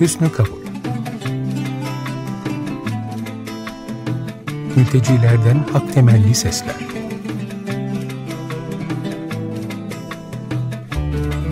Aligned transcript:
Hüsnü 0.00 0.32
Kabul. 0.32 0.60
Mültecilerden 4.76 5.64
hak 5.72 5.94
temelli 5.94 6.34
sesler. 6.34 6.74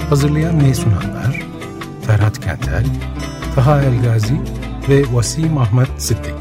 Hazırlayan 0.09 0.65
ve 0.65 0.75
sunanlar 0.75 1.47
Ferhat 2.07 2.41
Kentel, 2.41 2.87
Taha 3.55 3.83
Elgazi 3.83 4.41
ve 4.89 5.15
Vasim 5.15 5.59
Ahmet 5.59 6.03
Sıddık. 6.03 6.35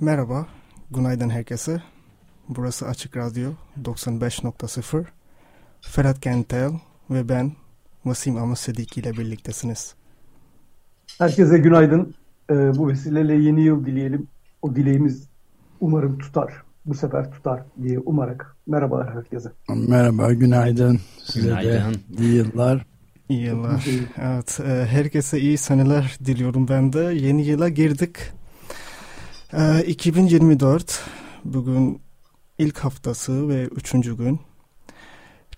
Merhaba, 0.00 0.46
günaydın 0.90 1.30
herkese. 1.30 1.93
Burası 2.48 2.86
Açık 2.88 3.16
Radyo 3.16 3.50
95.0. 3.84 5.04
Ferhat 5.80 6.20
Kentel 6.20 6.70
ve 7.10 7.28
ben 7.28 7.52
Vasim 8.04 8.36
Ama 8.36 8.56
Sediki 8.56 9.00
ile 9.00 9.12
birliktesiniz. 9.12 9.94
Herkese 11.18 11.58
günaydın. 11.58 12.14
Ee, 12.50 12.54
bu 12.54 12.88
vesileyle 12.88 13.34
yeni 13.34 13.62
yıl 13.62 13.86
dileyelim. 13.86 14.28
O 14.62 14.76
dileğimiz 14.76 15.28
umarım 15.80 16.18
tutar. 16.18 16.52
Bu 16.86 16.94
sefer 16.94 17.30
tutar 17.32 17.62
diye 17.82 17.98
umarak. 17.98 18.56
Merhabalar 18.66 19.14
herkese. 19.14 19.52
Merhaba, 19.68 20.32
günaydın. 20.32 21.00
Size 21.24 21.48
günaydın. 21.48 21.94
de 21.94 22.22
iyi 22.22 22.34
yıllar. 22.34 22.86
İyi 23.28 23.42
yıllar. 23.42 23.86
Evet, 24.22 24.60
e, 24.60 24.86
herkese 24.86 25.40
iyi 25.40 25.58
seneler 25.58 26.18
diliyorum 26.24 26.68
ben 26.68 26.92
de. 26.92 26.98
Yeni 26.98 27.46
yıla 27.46 27.68
girdik. 27.68 28.16
2024 29.86 30.82
e, 30.82 31.54
bugün 31.54 32.03
ilk 32.58 32.78
haftası 32.78 33.48
ve 33.48 33.64
üçüncü 33.66 34.16
gün. 34.16 34.40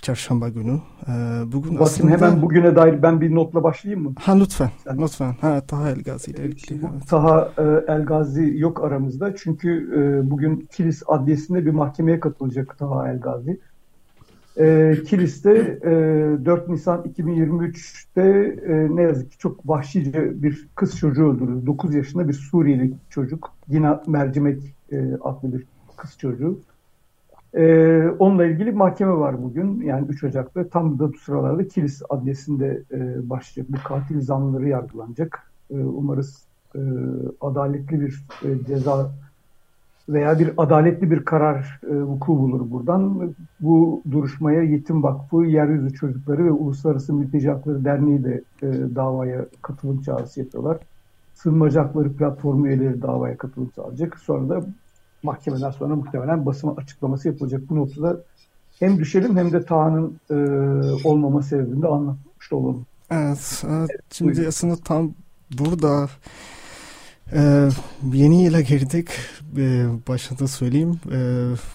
Çarşamba 0.03 0.49
günü. 0.49 0.81
Ee, 1.09 1.13
bugün 1.53 1.75
Bakın 1.75 1.85
aslında... 1.85 2.13
hemen 2.13 2.43
bugüne 2.43 2.77
dair 2.77 3.03
ben 3.03 3.21
bir 3.21 3.35
notla 3.35 3.63
başlayayım 3.63 4.05
mı? 4.05 4.15
Ha 4.19 4.39
lütfen. 4.39 4.71
Sen... 4.85 4.99
Lütfen. 4.99 5.35
Ha 5.41 5.61
Taha 5.61 5.91
Elgazi 5.91 6.31
ile 6.31 6.45
ilgili. 6.45 6.79
Evet. 6.79 7.09
Taha 7.09 7.53
e, 7.59 7.93
Elgazi 7.93 8.55
yok 8.57 8.85
aramızda. 8.85 9.37
Çünkü 9.37 9.91
e, 9.97 10.31
bugün 10.31 10.69
Kilis 10.73 11.03
Adliyesi'nde 11.07 11.67
bir 11.67 11.71
mahkemeye 11.71 12.21
katılacak 12.21 12.79
Taha 12.79 13.09
Elgazi. 13.09 13.61
E, 14.59 14.95
Kilis'te 15.07 15.79
e, 15.83 15.91
4 16.45 16.69
Nisan 16.69 17.03
2023'te 17.03 18.23
e, 18.69 18.97
ne 18.97 19.03
yazık 19.03 19.33
ki 19.33 19.39
çok 19.39 19.69
vahşice 19.69 20.43
bir 20.43 20.69
kız 20.75 20.99
çocuğu 20.99 21.33
öldürüldü. 21.33 21.67
9 21.67 21.95
yaşında 21.95 22.29
bir 22.29 22.33
Suriyeli 22.33 22.93
çocuk. 23.11 23.53
Yine 23.69 23.91
Mercimek 24.07 24.75
e, 24.93 25.15
adlı 25.21 25.53
bir 25.53 25.65
kız 25.97 26.19
çocuğu. 26.19 26.61
Ee, 27.57 28.09
onunla 28.19 28.47
ilgili 28.47 28.73
mahkeme 28.73 29.13
var 29.13 29.43
bugün. 29.43 29.81
Yani 29.81 30.07
3 30.09 30.25
Ocak'ta 30.25 30.69
tam 30.69 30.99
da 30.99 31.13
bu 31.13 31.19
sıralarda 31.19 31.69
Kilis 31.69 32.03
Adliyesi'nde 32.09 32.83
e, 32.93 33.31
başlayacak. 33.31 33.67
Bu 33.73 33.89
katil 33.89 34.21
zanlıları 34.21 34.69
yargılanacak. 34.69 35.51
E, 35.71 35.75
umarız 35.75 36.43
e, 36.75 36.81
adaletli 37.41 38.01
bir 38.01 38.25
e, 38.45 38.65
ceza 38.67 39.11
veya 40.09 40.39
bir 40.39 40.53
adaletli 40.57 41.11
bir 41.11 41.25
karar 41.25 41.81
e, 41.91 42.03
vuku 42.03 42.39
bulur 42.39 42.71
buradan. 42.71 43.35
Bu 43.61 44.03
duruşmaya 44.11 44.63
Yetim 44.63 45.03
Vakfı, 45.03 45.45
Yeryüzü 45.45 45.95
Çocukları 45.95 46.45
ve 46.45 46.51
Uluslararası 46.51 47.15
Mülteci 47.15 47.51
Hakları 47.51 47.85
Derneği 47.85 48.25
de 48.25 48.43
e, 48.63 48.67
davaya 48.95 49.47
katılım 49.63 50.03
çağrısı 50.03 50.41
yapıyorlar. 50.41 50.79
Sığınmacı 51.35 51.83
Platformu 52.19 52.69
üyeleri 52.69 53.03
davaya 53.03 53.37
katılım 53.37 53.71
sağlayacak. 53.77 54.19
Sonra 54.19 54.49
da 54.49 54.67
mahkemeden 55.27 55.71
sonra 55.71 55.97
muhtemelen 55.97 56.47
basın 56.47 56.77
açıklaması 56.77 57.29
yapılacak. 57.29 57.69
Bu 57.69 57.77
noktada 57.77 58.25
hem 58.79 58.99
düşelim 58.99 59.37
hem 59.37 59.53
de 59.53 59.65
Taha'nın 59.65 60.21
e, 60.31 60.35
olmama 61.05 61.43
sebebini 61.43 61.83
de 61.83 61.87
anlatmış 61.87 62.53
olalım. 62.53 62.87
Evet, 63.11 63.65
evet 63.69 64.01
şimdi 64.13 64.33
Buyurun. 64.33 64.49
aslında 64.49 64.77
tam 64.77 65.15
burada 65.59 66.09
e, 67.33 67.69
yeni 68.13 68.45
yıla 68.45 68.61
girdik. 68.61 69.09
E, 69.57 69.87
başında 70.09 70.49
söyleyeyim. 70.49 71.01
E, 71.13 71.19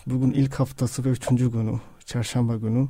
bugün 0.07 0.31
ilk 0.31 0.53
haftası 0.53 1.05
ve 1.05 1.09
üçüncü 1.09 1.51
günü, 1.51 1.79
çarşamba 2.05 2.55
günü. 2.55 2.87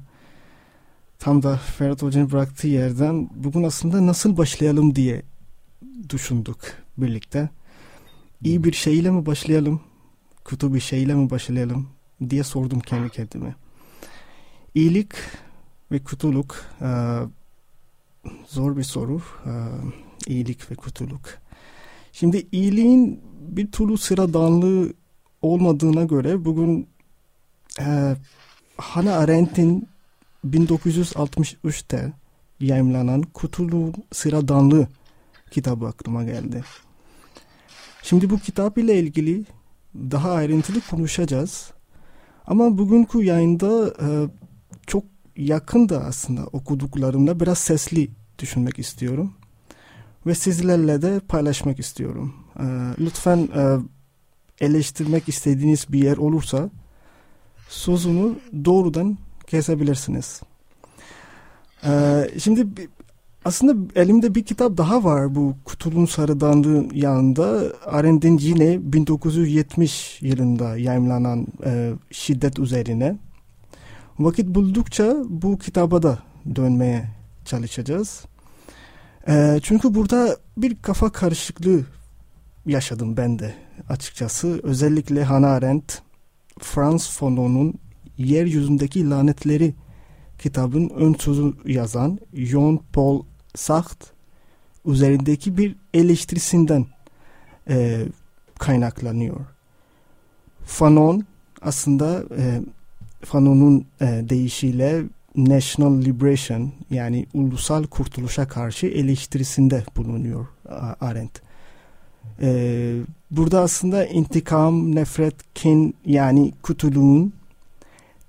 Tam 1.20 1.44
da 1.44 1.58
Ferhat 1.58 2.02
Hoca'nın 2.02 2.32
bıraktığı 2.32 2.68
yerden 2.68 3.30
bugün 3.36 3.64
aslında 3.64 4.08
nasıl 4.08 4.38
başlayalım 4.38 4.96
diye 4.96 5.22
düşündük 6.10 6.58
birlikte. 6.98 7.50
İyi 8.44 8.64
bir 8.64 8.74
şeyle 8.74 9.12
mi 9.12 9.26
başlayalım? 9.26 9.82
Kötü 10.46 10.74
bir 10.74 10.80
şeyle 10.80 11.16
mi 11.16 11.30
başlayalım 11.30 11.90
diye 12.30 12.44
sordum 12.44 12.80
kendi 12.80 13.10
kendime. 13.10 13.56
İyilik 14.76 15.12
ve 15.92 16.00
kötülük 16.00 16.54
e, 16.82 16.90
zor 18.48 18.78
bir 18.78 18.84
soru. 18.84 19.22
E, 19.46 19.52
iyilik 20.28 20.72
ve 20.72 20.76
kötülük. 20.76 21.40
Şimdi 22.12 22.48
iyiliğin 22.52 23.22
bir 23.40 23.72
türlü 23.72 23.98
sıradanlığı 23.98 24.94
olmadığına 25.42 26.04
göre 26.04 26.46
bugün 26.46 26.88
e, 27.80 28.16
Hannah 28.78 29.18
Arendt'in 29.18 29.88
1963'te 30.46 32.14
yayımlanan 32.60 33.22
Kutulu 33.22 33.94
Sıradanlığı 34.12 34.88
kitabı 35.52 35.88
aklıma 35.88 36.24
geldi. 36.24 36.64
Şimdi 38.04 38.30
bu 38.30 38.40
kitap 38.40 38.78
ile 38.78 39.00
ilgili 39.00 39.46
daha 39.96 40.32
ayrıntılı 40.32 40.82
konuşacağız. 40.90 41.72
Ama 42.48 42.78
bugünkü 42.78 43.24
yayında 43.24 43.88
e, 43.88 44.08
çok 44.88 45.04
yakın 45.36 45.90
da 45.90 46.04
aslında 46.04 46.44
okuduklarımda 46.44 47.40
biraz 47.40 47.58
sesli 47.58 48.10
düşünmek 48.40 48.80
istiyorum. 48.80 49.34
Ve 50.26 50.36
sizlerle 50.36 51.02
de 51.02 51.20
paylaşmak 51.20 51.80
istiyorum. 51.80 52.34
E, 52.60 52.66
lütfen 53.00 53.38
e, 53.56 53.78
eleştirmek 54.66 55.30
istediğiniz 55.30 55.86
bir 55.90 56.04
yer 56.04 56.18
olursa 56.18 56.70
sözümü 57.70 58.36
doğrudan 58.66 59.18
kesebilirsiniz. 59.48 60.42
Şimdi 62.40 62.68
aslında 63.46 64.02
elimde 64.02 64.36
bir 64.36 64.44
kitap 64.46 64.78
daha 64.78 65.04
var 65.04 65.36
bu 65.36 65.56
Kutulun 65.66 66.06
Sarıdanlığı 66.06 66.88
yanında. 66.94 67.64
Arendt'in 67.86 68.38
yine 68.38 68.94
1970 68.94 70.22
yılında 70.22 70.78
yayımlanan 70.78 71.48
e, 71.66 71.94
şiddet 72.12 72.60
üzerine. 72.60 73.18
Vakit 74.20 74.48
buldukça 74.48 75.16
bu 75.30 75.58
kitaba 75.58 76.04
da 76.04 76.20
dönmeye 76.56 77.10
çalışacağız. 77.46 78.26
E, 79.28 79.60
çünkü 79.64 79.94
burada 79.96 80.38
bir 80.58 80.76
kafa 80.76 81.12
karışıklığı 81.12 81.82
yaşadım 82.66 83.18
ben 83.18 83.40
de 83.40 83.54
açıkçası. 83.90 84.60
Özellikle 84.64 85.24
Hannah 85.24 85.52
Arendt, 85.52 86.02
Franz 86.60 87.10
Fanon'un 87.10 87.74
Yeryüzündeki 88.18 89.10
Lanetleri 89.10 89.74
kitabın 90.40 90.90
ön 90.90 91.14
sözü 91.14 91.54
yazan 91.66 92.20
Jean 92.34 92.80
Paul 92.94 93.24
Sartre 93.56 94.08
üzerindeki 94.86 95.58
bir 95.58 95.76
eleştirisinden 95.94 96.86
e, 97.70 98.06
kaynaklanıyor. 98.60 99.40
Fanon 100.66 101.26
aslında 101.62 102.24
e, 102.38 102.62
Fanon'un 103.26 103.86
e, 104.02 104.06
deyişiyle 104.06 105.04
National 105.36 106.02
Liberation 106.02 106.72
yani 106.90 107.26
ulusal 107.34 107.84
kurtuluşa 107.84 108.48
karşı 108.48 108.88
eleştirisinde 108.88 109.84
bulunuyor 109.98 110.48
Arendt. 111.02 111.42
Ee, 112.42 112.96
burada 113.32 113.62
aslında 113.62 114.06
intikam, 114.06 114.96
nefret, 114.96 115.36
kin 115.56 115.96
yani 116.06 116.54
kutuluğun 116.62 117.34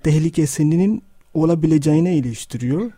tehlikesinin 0.03 1.03
olabileceğine 1.33 2.15
eleştiriyor. 2.15 2.91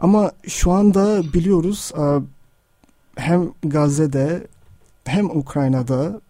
Ama 0.00 0.32
şu 0.48 0.72
anda 0.72 1.32
biliyoruz 1.32 1.92
e, 1.98 2.02
hem 3.16 3.52
Gazze'de 3.62 4.46
hem 5.04 5.30
Ukrayna'da 5.30 6.20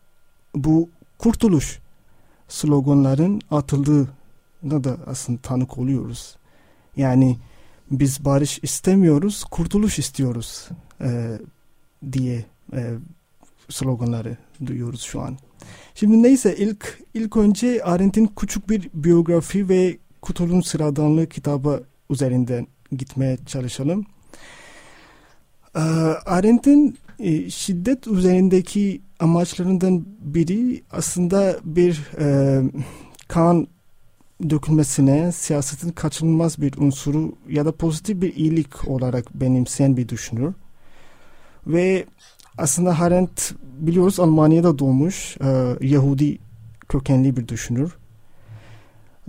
bu 0.55 0.89
kurtuluş 1.19 1.79
sloganların 2.49 3.41
atıldığına 3.51 4.85
da 4.85 4.97
aslında 5.07 5.41
tanık 5.41 5.79
oluyoruz. 5.79 6.37
Yani 6.97 7.39
biz 7.91 8.25
barış 8.25 8.59
istemiyoruz, 8.63 9.45
kurtuluş 9.45 9.99
istiyoruz 9.99 10.69
e, 11.01 11.39
diye 12.13 12.45
e, 12.73 12.95
sloganları 13.69 14.37
duyuyoruz 14.67 15.03
şu 15.03 15.21
an. 15.21 15.39
Şimdi 15.95 16.23
neyse 16.23 16.57
ilk 16.57 17.03
ilk 17.15 17.37
önce 17.37 17.85
Arendt'in 17.85 18.27
küçük 18.27 18.71
bir 18.71 18.91
biyografi 18.95 19.69
ve 19.69 19.99
Kutul'un 20.23 20.61
Sıradanlığı 20.61 21.29
kitabı 21.29 21.85
üzerinden 22.11 22.67
gitmeye 22.97 23.37
çalışalım. 23.47 24.07
Ee, 25.77 25.81
Arendt'in 26.27 26.99
e, 27.19 27.51
şiddet 27.51 28.07
üzerindeki 28.07 29.01
amaçlarından 29.21 30.05
biri 30.21 30.83
aslında 30.93 31.57
bir 31.65 32.11
e, 32.19 32.61
kan 33.29 33.69
dökülmesine 34.51 35.33
siyasetin 35.33 35.91
kaçınılmaz 35.91 36.61
bir 36.61 36.75
unsuru 36.79 37.33
ya 37.49 37.65
da 37.65 37.73
pozitif 37.73 38.23
bir 38.23 38.37
iyilik 38.37 38.89
olarak 38.89 39.35
benimseyen 39.35 39.97
bir 39.97 40.09
düşünür. 40.09 40.55
Ve 41.67 42.07
aslında 42.59 42.99
Arendt 42.99 43.55
biliyoruz 43.79 44.21
Almanya'da 44.21 44.79
doğmuş 44.79 45.37
e, 45.41 45.77
Yahudi 45.81 46.39
kökenli 46.89 47.37
bir 47.37 47.49
düşünür. 47.49 47.97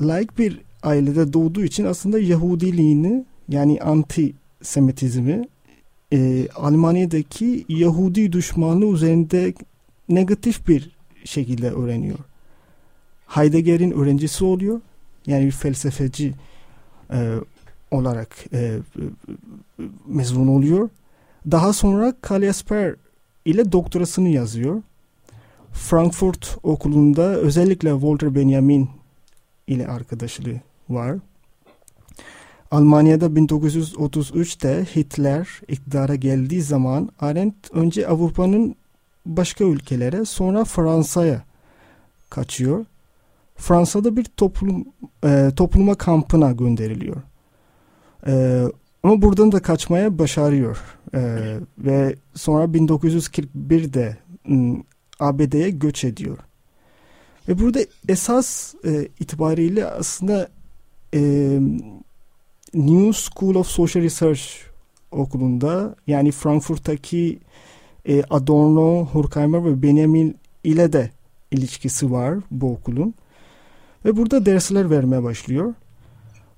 Laik 0.01 0.37
bir 0.37 0.61
ailede 0.83 1.33
doğduğu 1.33 1.63
için 1.63 1.85
aslında 1.85 2.19
Yahudiliğini 2.19 3.25
yani 3.49 3.81
anti 3.81 4.33
Semitizmi 4.61 5.47
e, 6.13 6.47
Almanya'daki 6.55 7.65
Yahudi 7.69 8.33
düşmanlığı 8.33 8.93
üzerinde 8.93 9.53
negatif 10.09 10.67
bir 10.67 10.91
şekilde 11.25 11.71
öğreniyor. 11.71 12.17
Heidegger'in 13.27 13.91
öğrencisi 13.91 14.45
oluyor. 14.45 14.81
Yani 15.27 15.45
bir 15.45 15.51
felsefeci 15.51 16.33
e, 17.13 17.35
olarak 17.91 18.35
e, 18.53 18.57
e, 18.57 18.79
mezun 20.07 20.47
oluyor. 20.47 20.89
Daha 21.51 21.73
sonra 21.73 22.13
Kalyasper 22.21 22.95
ile 23.45 23.71
doktorasını 23.71 24.29
yazıyor. 24.29 24.81
Frankfurt 25.73 26.57
okulunda 26.63 27.21
özellikle 27.21 27.91
Walter 27.91 28.35
Benjamin 28.35 28.89
ile 29.67 29.87
arkadaşlığı 29.87 30.59
var. 30.89 31.17
Almanya'da 32.71 33.25
1933'te 33.25 34.85
Hitler 34.95 35.61
iktidara 35.67 36.15
geldiği 36.15 36.61
zaman 36.61 37.09
Arendt 37.19 37.71
önce 37.71 38.07
Avrupa'nın 38.07 38.75
başka 39.25 39.63
ülkelere 39.63 40.25
sonra 40.25 40.65
Fransa'ya 40.65 41.43
kaçıyor. 42.29 42.85
Fransa'da 43.55 44.17
bir 44.17 44.23
toplum 44.23 44.85
e, 45.25 45.51
topluma 45.55 45.95
kampına 45.95 46.51
gönderiliyor. 46.51 47.21
E, 48.27 48.63
ama 49.03 49.21
buradan 49.21 49.51
da 49.51 49.61
kaçmaya 49.61 50.19
başarıyor. 50.19 50.77
E, 51.13 51.19
ve 51.77 52.15
sonra 52.33 52.65
1941'de 52.65 54.17
ABD'ye 55.19 55.69
göç 55.69 56.03
ediyor. 56.03 56.37
Ve 57.47 57.59
burada 57.59 57.79
esas 58.09 58.75
e, 58.85 59.07
itibariyle 59.19 59.85
aslında 59.85 60.49
e, 61.13 61.19
New 62.73 63.13
School 63.13 63.55
of 63.55 63.67
Social 63.67 64.03
Research 64.03 64.41
okulunda 65.11 65.95
yani 66.07 66.31
Frankfurt'taki 66.31 67.39
e, 68.05 68.23
Adorno, 68.23 69.05
Horkheimer 69.05 69.65
ve 69.65 69.81
Benjamin 69.81 70.37
ile 70.63 70.93
de 70.93 71.11
ilişkisi 71.51 72.11
var 72.11 72.37
bu 72.51 72.71
okulun. 72.71 73.13
Ve 74.05 74.17
burada 74.17 74.45
dersler 74.45 74.89
vermeye 74.89 75.23
başlıyor. 75.23 75.73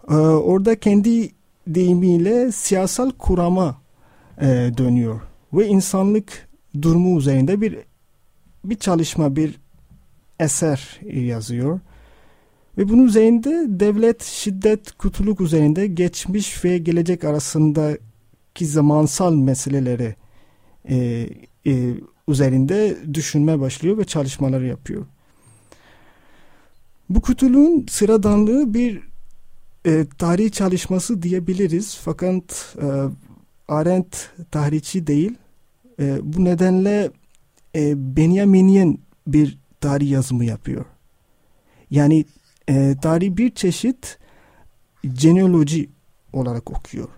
Ee, 0.10 0.14
orada 0.16 0.80
kendi 0.80 1.32
deyimiyle 1.68 2.52
siyasal 2.52 3.12
kurama 3.12 3.82
e, 4.42 4.46
dönüyor. 4.78 5.22
Ve 5.54 5.68
insanlık 5.68 6.50
durumu 6.82 7.20
üzerinde 7.20 7.62
bir 7.62 7.78
bir 8.64 8.76
çalışma, 8.76 9.36
bir 9.36 9.60
eser 10.40 11.00
yazıyor. 11.12 11.80
Ve 12.78 12.90
bunun 12.90 13.06
üzerinde 13.06 13.66
devlet, 13.68 14.24
şiddet, 14.24 14.92
kutuluk 14.92 15.42
üzerinde 15.42 15.88
geçmiş 15.88 16.66
ve 16.66 16.78
gelecek 16.78 17.24
arasındaki 17.24 18.66
zamansal 18.66 19.34
meseleleri 19.34 20.16
e, 20.90 21.28
e, 21.68 21.94
üzerinde 22.28 22.98
düşünme 23.14 23.60
başlıyor 23.60 23.98
ve 23.98 24.04
çalışmaları 24.04 24.68
yapıyor. 24.68 25.06
Bu 27.10 27.22
kutuluğun 27.22 27.86
sıradanlığı 27.90 28.74
bir 28.74 29.02
e, 29.86 30.06
tarih 30.18 30.52
çalışması 30.52 31.22
diyebiliriz. 31.22 32.00
Fakat 32.04 32.76
e, 32.82 32.88
Arendt 33.68 34.30
tarihçi 34.52 35.08
değil. 35.08 35.36
E, 36.00 36.18
bu 36.24 36.46
nedenle 36.46 37.12
e, 37.76 38.16
Benjaminyen 38.16 38.98
bir 39.28 39.58
tarih 39.82 40.12
yazımı 40.12 40.46
yapıyor. 40.46 40.86
Yani 41.92 42.26
e, 42.70 42.96
tarih 43.02 43.38
bir 43.38 43.56
çeşit 43.56 44.18
genealoji 45.14 45.90
olarak 46.34 46.72
okuyor. 46.72 47.10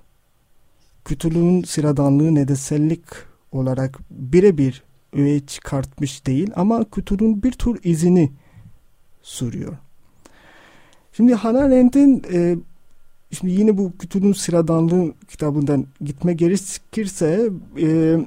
Kutuluğun 1.03 1.63
sıradanlığı 1.63 2.35
nedensellik 2.35 3.03
olarak 3.51 3.99
birebir 4.09 4.83
öğe 5.13 5.39
çıkartmış 5.39 6.25
değil 6.25 6.51
ama 6.55 6.83
kutuluğun 6.83 7.43
bir 7.43 7.51
tür 7.51 7.79
izini 7.83 8.31
sürüyor. 9.21 9.77
Şimdi 11.13 11.33
Hannah 11.33 11.63
Arendt'in 11.63 12.23
e, 12.33 12.55
şimdi 13.31 13.53
yine 13.53 13.77
bu 13.77 13.97
kutuluğun 13.97 14.33
sıradanlığı 14.33 15.13
kitabından 15.27 15.85
gitme 16.01 16.33
gerekirse 16.33 17.49
e, 17.81 18.17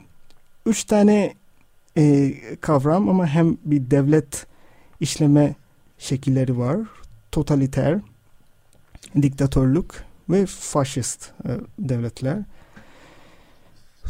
üç 0.66 0.84
tane 0.84 1.34
e, 1.96 2.34
kavram 2.60 3.08
ama 3.08 3.26
hem 3.26 3.56
bir 3.64 3.90
devlet 3.90 4.46
işleme 5.00 5.54
şekilleri 5.98 6.58
var 6.58 6.78
totaliter, 7.32 8.00
diktatörlük 9.22 10.04
ve 10.30 10.46
faşist 10.46 11.30
e, 11.44 11.48
devletler. 11.78 12.38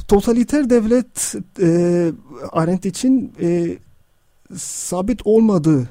Totaliter 0.09 0.70
devlet 0.70 1.35
e, 1.62 2.12
Arendt 2.53 2.87
için 2.87 3.32
e, 3.41 3.79
sabit 4.56 5.20
olmadığı 5.25 5.88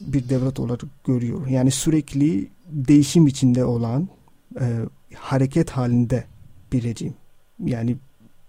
bir 0.00 0.28
devlet 0.28 0.60
olarak 0.60 0.80
görüyor. 1.04 1.46
Yani 1.46 1.70
sürekli 1.70 2.50
değişim 2.66 3.26
içinde 3.26 3.64
olan 3.64 4.08
e, 4.60 4.76
hareket 5.14 5.70
halinde 5.70 6.24
bir 6.72 6.82
rejim. 6.82 7.14
Yani 7.64 7.96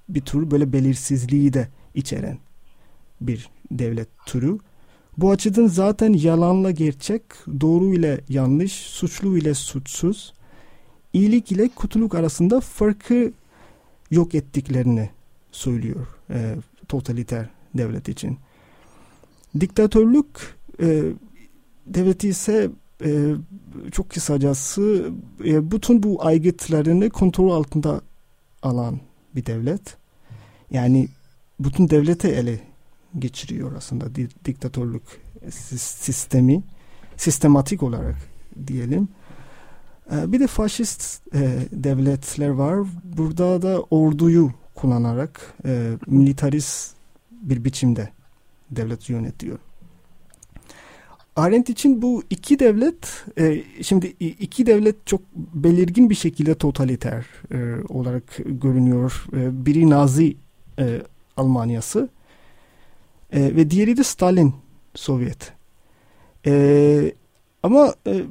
bir 0.09 0.21
tür 0.21 0.51
böyle 0.51 0.73
belirsizliği 0.73 1.53
de 1.53 1.67
içeren 1.95 2.37
bir 3.21 3.49
devlet 3.71 4.07
türü. 4.25 4.57
Bu 5.17 5.31
açıdan 5.31 5.67
zaten 5.67 6.13
yalanla 6.13 6.71
gerçek, 6.71 7.23
doğru 7.61 7.93
ile 7.93 8.21
yanlış, 8.29 8.71
suçlu 8.71 9.37
ile 9.37 9.53
suçsuz, 9.53 10.33
iyilik 11.13 11.51
ile 11.51 11.69
kutuluk 11.69 12.15
arasında 12.15 12.59
farkı 12.59 13.31
yok 14.11 14.35
ettiklerini 14.35 15.09
söylüyor 15.51 16.07
e, 16.29 16.55
totaliter 16.87 17.49
devlet 17.73 18.09
için. 18.09 18.37
Diktatörlük 19.59 20.57
e, 20.81 21.03
devleti 21.85 22.27
ise 22.29 22.69
e, 23.05 23.33
çok 23.91 24.09
kısacası 24.09 25.11
e, 25.45 25.71
bütün 25.71 26.03
bu 26.03 26.25
aygıtlarını 26.25 27.09
kontrol 27.09 27.51
altında 27.51 28.01
alan 28.61 28.99
bir 29.35 29.45
devlet. 29.45 29.97
Yani 30.71 31.07
bütün 31.59 31.89
devlete 31.89 32.29
ele 32.29 32.70
geçiriyor 33.19 33.75
aslında 33.75 34.05
diktatörlük 34.45 35.03
sistemi 35.51 36.63
sistematik 37.17 37.83
olarak 37.83 38.15
diyelim. 38.67 39.07
Ee, 40.11 40.31
bir 40.31 40.39
de 40.39 40.47
faşist 40.47 41.21
e, 41.35 41.59
devletler 41.71 42.49
var. 42.49 42.87
Burada 43.17 43.61
da 43.61 43.81
orduyu 43.81 44.51
kullanarak 44.75 45.53
e, 45.65 45.91
militarist 46.07 46.95
bir 47.31 47.65
biçimde 47.65 48.09
devlet 48.71 49.09
yönetiyor. 49.09 49.59
Arendt 51.35 51.69
için 51.69 52.01
bu 52.01 52.23
iki 52.29 52.59
devlet, 52.59 53.25
e, 53.39 53.63
şimdi 53.81 54.07
iki 54.19 54.65
devlet 54.65 55.07
çok 55.07 55.21
belirgin 55.35 56.09
bir 56.09 56.15
şekilde 56.15 56.55
totaliter 56.55 57.25
olarak 57.89 58.23
görünüyor. 58.45 59.25
biri 59.33 59.89
Nazi 59.89 60.37
Almanyası, 61.37 62.09
e, 63.31 63.55
ve 63.55 63.69
diğeri 63.69 63.97
de 63.97 64.03
Stalin 64.03 64.53
Sovyet. 64.95 65.53
E, 66.45 67.13
ama 67.63 67.93
e, 68.07 68.21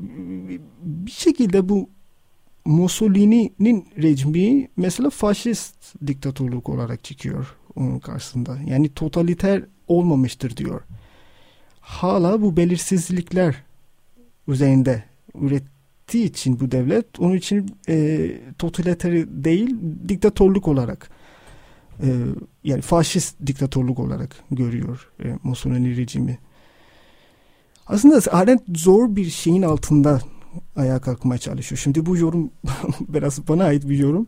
bir 0.83 1.11
şekilde 1.11 1.69
bu 1.69 1.89
Mussolini'nin 2.65 3.89
rejimi 4.03 4.69
mesela 4.77 5.11
faşist 5.11 5.95
diktatörlük 6.07 6.69
olarak 6.69 7.05
çıkıyor 7.05 7.57
onun 7.77 7.99
karşısında. 7.99 8.59
Yani 8.67 8.95
totaliter 8.95 9.65
olmamıştır 9.89 10.57
diyor. 10.57 10.81
Hala 11.81 12.43
bu 12.43 12.57
belirsizlikler 12.57 13.65
üzerinde 14.49 15.05
ürettiği 15.35 16.25
için 16.25 16.61
bu 16.61 16.71
devlet 16.71 17.21
onun 17.21 17.37
için 17.37 17.77
e, 17.89 18.31
totaliter 18.59 19.13
değil 19.45 19.77
diktatörlük 20.09 20.69
olarak 20.69 21.11
e, 22.03 22.09
yani 22.65 22.81
faşist 22.81 23.37
diktatörlük 23.47 23.99
olarak 23.99 24.37
görüyor 24.51 25.11
e, 25.25 25.39
Mussolini 25.43 25.97
rejimi. 25.97 26.39
Aslında 27.87 28.33
Arendt 28.33 28.63
zor 28.79 29.17
bir 29.17 29.31
şeyin 29.31 29.63
altında 29.63 30.21
ayağa 30.77 30.99
kalkmaya 30.99 31.39
çalışıyor. 31.39 31.79
Şimdi 31.79 32.07
bu 32.07 32.17
yorum 32.17 32.51
biraz 33.09 33.49
bana 33.49 33.65
ait 33.65 33.89
bir 33.89 33.99
yorum. 33.99 34.27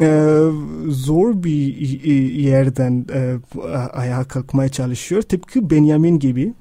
Ee, 0.00 0.40
zor 0.88 1.42
bir 1.42 1.76
yerden 2.32 3.06
e, 3.12 3.36
ayağa 3.92 4.24
kalkmaya 4.24 4.68
çalışıyor. 4.68 5.22
Tıpkı 5.22 5.70
Benjamin 5.70 6.18
gibi. 6.18 6.54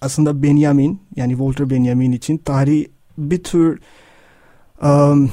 aslında 0.00 0.42
Benjamin 0.42 1.00
yani 1.16 1.30
Walter 1.30 1.70
Benjamin 1.70 2.12
için 2.12 2.38
tarih 2.38 2.86
bir 3.18 3.42
tür 3.42 3.80
um, 4.82 5.30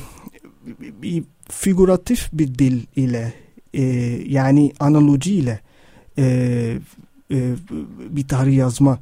bir 1.01 1.24
figüratif 1.50 2.30
bir 2.34 2.48
dil 2.60 2.86
ile 2.96 3.34
e, 3.74 3.84
yani 4.27 4.74
analoji 4.80 5.34
ile 5.34 5.60
e, 6.18 6.24
e, 7.32 7.56
bir 8.10 8.27
tarih 8.27 8.58
yazma 8.58 9.00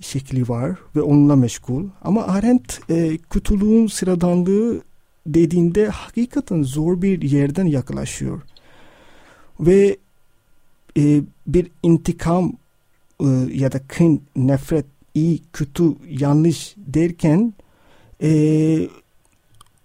şekli 0.00 0.48
var 0.48 0.76
ve 0.96 1.02
onunla 1.02 1.36
meşgul. 1.36 1.84
Ama 2.02 2.26
Arendt 2.26 2.80
e, 2.90 3.18
kötülüğün 3.30 3.86
sıradanlığı 3.86 4.82
dediğinde 5.26 5.88
hakikaten 5.88 6.62
zor 6.62 7.02
bir 7.02 7.22
yerden 7.22 7.66
yaklaşıyor. 7.66 8.42
Ve 9.60 9.96
e, 10.96 11.20
bir 11.46 11.70
intikam 11.82 12.52
e, 13.20 13.26
ya 13.52 13.72
da 13.72 13.80
kin, 13.86 14.22
nefret, 14.36 14.86
iyi, 15.14 15.42
kötü, 15.52 15.84
yanlış 16.08 16.74
derken 16.76 17.54
e, 18.22 18.88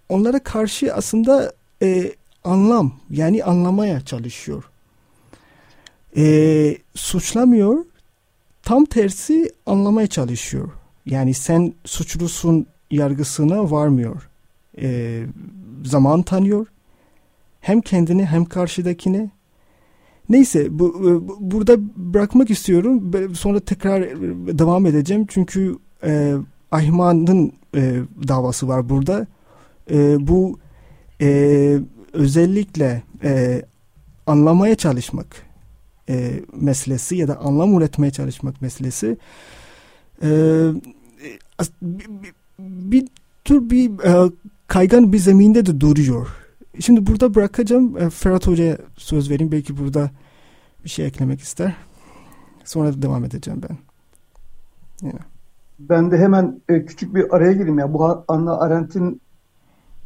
onlara 0.08 0.42
karşı 0.42 0.94
aslında 0.94 1.52
e, 1.82 2.12
anlam 2.44 2.92
yani 3.10 3.44
anlamaya 3.44 4.00
çalışıyor. 4.00 4.64
E, 6.16 6.76
suçlamıyor 6.94 7.84
tam 8.68 8.84
tersi 8.84 9.52
anlamaya 9.66 10.06
çalışıyor. 10.06 10.68
Yani 11.06 11.34
sen 11.34 11.72
suçlusun 11.84 12.66
yargısına 12.90 13.70
varmıyor. 13.70 14.28
E, 14.80 15.20
zaman 15.84 16.22
tanıyor. 16.22 16.66
Hem 17.60 17.80
kendini 17.80 18.26
hem 18.26 18.44
karşıdakine. 18.44 19.30
Neyse 20.28 20.78
bu, 20.78 20.94
bu 21.28 21.36
burada 21.40 21.76
bırakmak 21.96 22.50
istiyorum. 22.50 23.12
Sonra 23.34 23.60
tekrar 23.60 24.02
devam 24.58 24.86
edeceğim. 24.86 25.26
Çünkü 25.28 25.76
e, 26.04 26.34
Ayman'ın 26.70 27.52
e, 27.74 28.00
davası 28.28 28.68
var 28.68 28.88
burada. 28.88 29.26
E, 29.90 30.26
bu 30.28 30.58
e, 31.20 31.78
özellikle 32.12 33.02
e, 33.22 33.62
anlamaya 34.26 34.74
çalışmak 34.74 35.26
e, 36.08 36.40
meselesi 36.60 37.16
ya 37.16 37.28
da 37.28 37.38
anlam 37.38 37.76
üretmeye 37.76 38.10
çalışmak 38.10 38.62
meselesi 38.62 39.16
e, 40.22 40.28
bir, 41.82 42.06
bir, 42.58 43.08
tür 43.44 43.70
bir 43.70 43.90
e, 44.04 44.30
kaygan 44.66 45.12
bir 45.12 45.18
zeminde 45.18 45.66
de 45.66 45.80
duruyor. 45.80 46.28
Şimdi 46.80 47.06
burada 47.06 47.34
bırakacağım. 47.34 47.96
E, 47.98 48.10
Ferhat 48.10 48.46
Hoca'ya 48.46 48.78
söz 48.96 49.30
vereyim. 49.30 49.52
Belki 49.52 49.78
burada 49.78 50.10
bir 50.84 50.88
şey 50.88 51.06
eklemek 51.06 51.40
ister. 51.40 51.76
Sonra 52.64 52.92
da 52.92 53.02
devam 53.02 53.24
edeceğim 53.24 53.62
ben. 53.68 53.78
Yine. 55.02 55.18
Ben 55.78 56.10
de 56.10 56.18
hemen 56.18 56.60
e, 56.68 56.84
küçük 56.84 57.14
bir 57.14 57.36
araya 57.36 57.52
gireyim 57.52 57.78
ya. 57.78 57.92
Bu 57.92 58.24
Anna 58.28 58.58
Arendt'in 58.58 59.20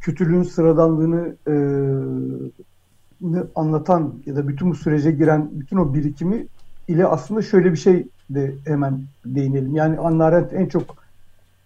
kötülüğün 0.03 0.43
sıradanlığını 0.43 1.35
e, 1.47 1.53
anlatan 3.55 4.13
ya 4.25 4.35
da 4.35 4.47
bütün 4.47 4.71
bu 4.71 4.75
sürece 4.75 5.11
giren 5.11 5.49
bütün 5.51 5.77
o 5.77 5.93
birikimi 5.93 6.47
ile 6.87 7.05
aslında 7.05 7.41
şöyle 7.41 7.71
bir 7.71 7.77
şey 7.77 8.07
de 8.29 8.55
hemen 8.65 9.01
değinelim. 9.25 9.75
Yani 9.75 9.99
Anna 9.99 10.25
Arendt 10.25 10.53
en 10.53 10.65
çok 10.65 10.95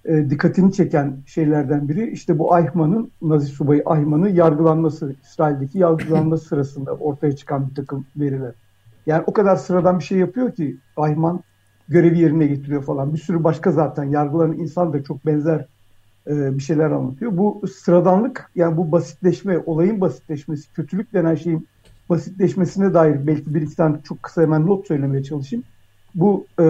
e, 0.05 0.29
dikkatini 0.29 0.73
çeken 0.73 1.17
şeylerden 1.25 1.89
biri 1.89 2.11
işte 2.11 2.39
bu 2.39 2.59
Eichmann'ın, 2.59 3.11
Nazi 3.21 3.47
subayı 3.47 3.79
Eichmann'ın 3.79 4.29
yargılanması, 4.29 5.15
İsrail'deki 5.23 5.79
yargılanması 5.79 6.45
sırasında 6.49 6.93
ortaya 6.93 7.35
çıkan 7.35 7.69
bir 7.69 7.75
takım 7.75 8.05
veriler. 8.17 8.53
Yani 9.05 9.23
o 9.27 9.33
kadar 9.33 9.55
sıradan 9.55 9.99
bir 9.99 10.03
şey 10.03 10.17
yapıyor 10.17 10.51
ki 10.51 10.77
Eichmann 10.99 11.43
görevi 11.89 12.19
yerine 12.19 12.47
getiriyor 12.47 12.83
falan. 12.83 13.13
Bir 13.13 13.17
sürü 13.17 13.43
başka 13.43 13.71
zaten 13.71 14.03
yargılanan 14.03 14.57
insan 14.57 14.93
da 14.93 15.03
çok 15.03 15.25
benzer 15.25 15.65
e, 16.29 16.57
bir 16.57 16.63
şeyler 16.63 16.91
anlatıyor. 16.91 17.37
Bu 17.37 17.67
sıradanlık 17.67 18.51
yani 18.55 18.77
bu 18.77 18.91
basitleşme, 18.91 19.59
olayın 19.65 20.01
basitleşmesi, 20.01 20.73
kötülük 20.73 21.13
denen 21.13 21.35
şeyin 21.35 21.67
basitleşmesine 22.09 22.93
dair 22.93 23.27
belki 23.27 23.55
bir 23.55 23.61
iki 23.61 23.75
tane 23.75 23.97
çok 24.03 24.23
kısa 24.23 24.41
hemen 24.41 24.67
not 24.67 24.87
söylemeye 24.87 25.23
çalışayım. 25.23 25.65
Bu 26.15 26.45
e, 26.59 26.65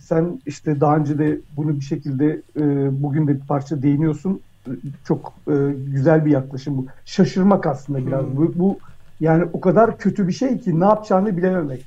sen 0.00 0.40
işte 0.46 0.80
daha 0.80 0.96
önce 0.96 1.18
de 1.18 1.40
bunu 1.56 1.76
bir 1.76 1.84
şekilde 1.84 2.42
e, 2.56 2.62
bugün 3.02 3.26
de 3.26 3.34
bir 3.34 3.46
parça 3.46 3.82
değiniyorsun. 3.82 4.40
Çok 5.04 5.32
e, 5.48 5.54
güzel 5.86 6.24
bir 6.24 6.30
yaklaşım 6.30 6.78
bu. 6.78 6.86
Şaşırmak 7.04 7.66
aslında 7.66 8.06
biraz. 8.06 8.24
Hmm. 8.24 8.36
Bu, 8.36 8.52
bu 8.56 8.78
yani 9.20 9.44
o 9.52 9.60
kadar 9.60 9.98
kötü 9.98 10.28
bir 10.28 10.32
şey 10.32 10.58
ki 10.58 10.80
ne 10.80 10.84
yapacağını 10.84 11.36
bilememek, 11.36 11.84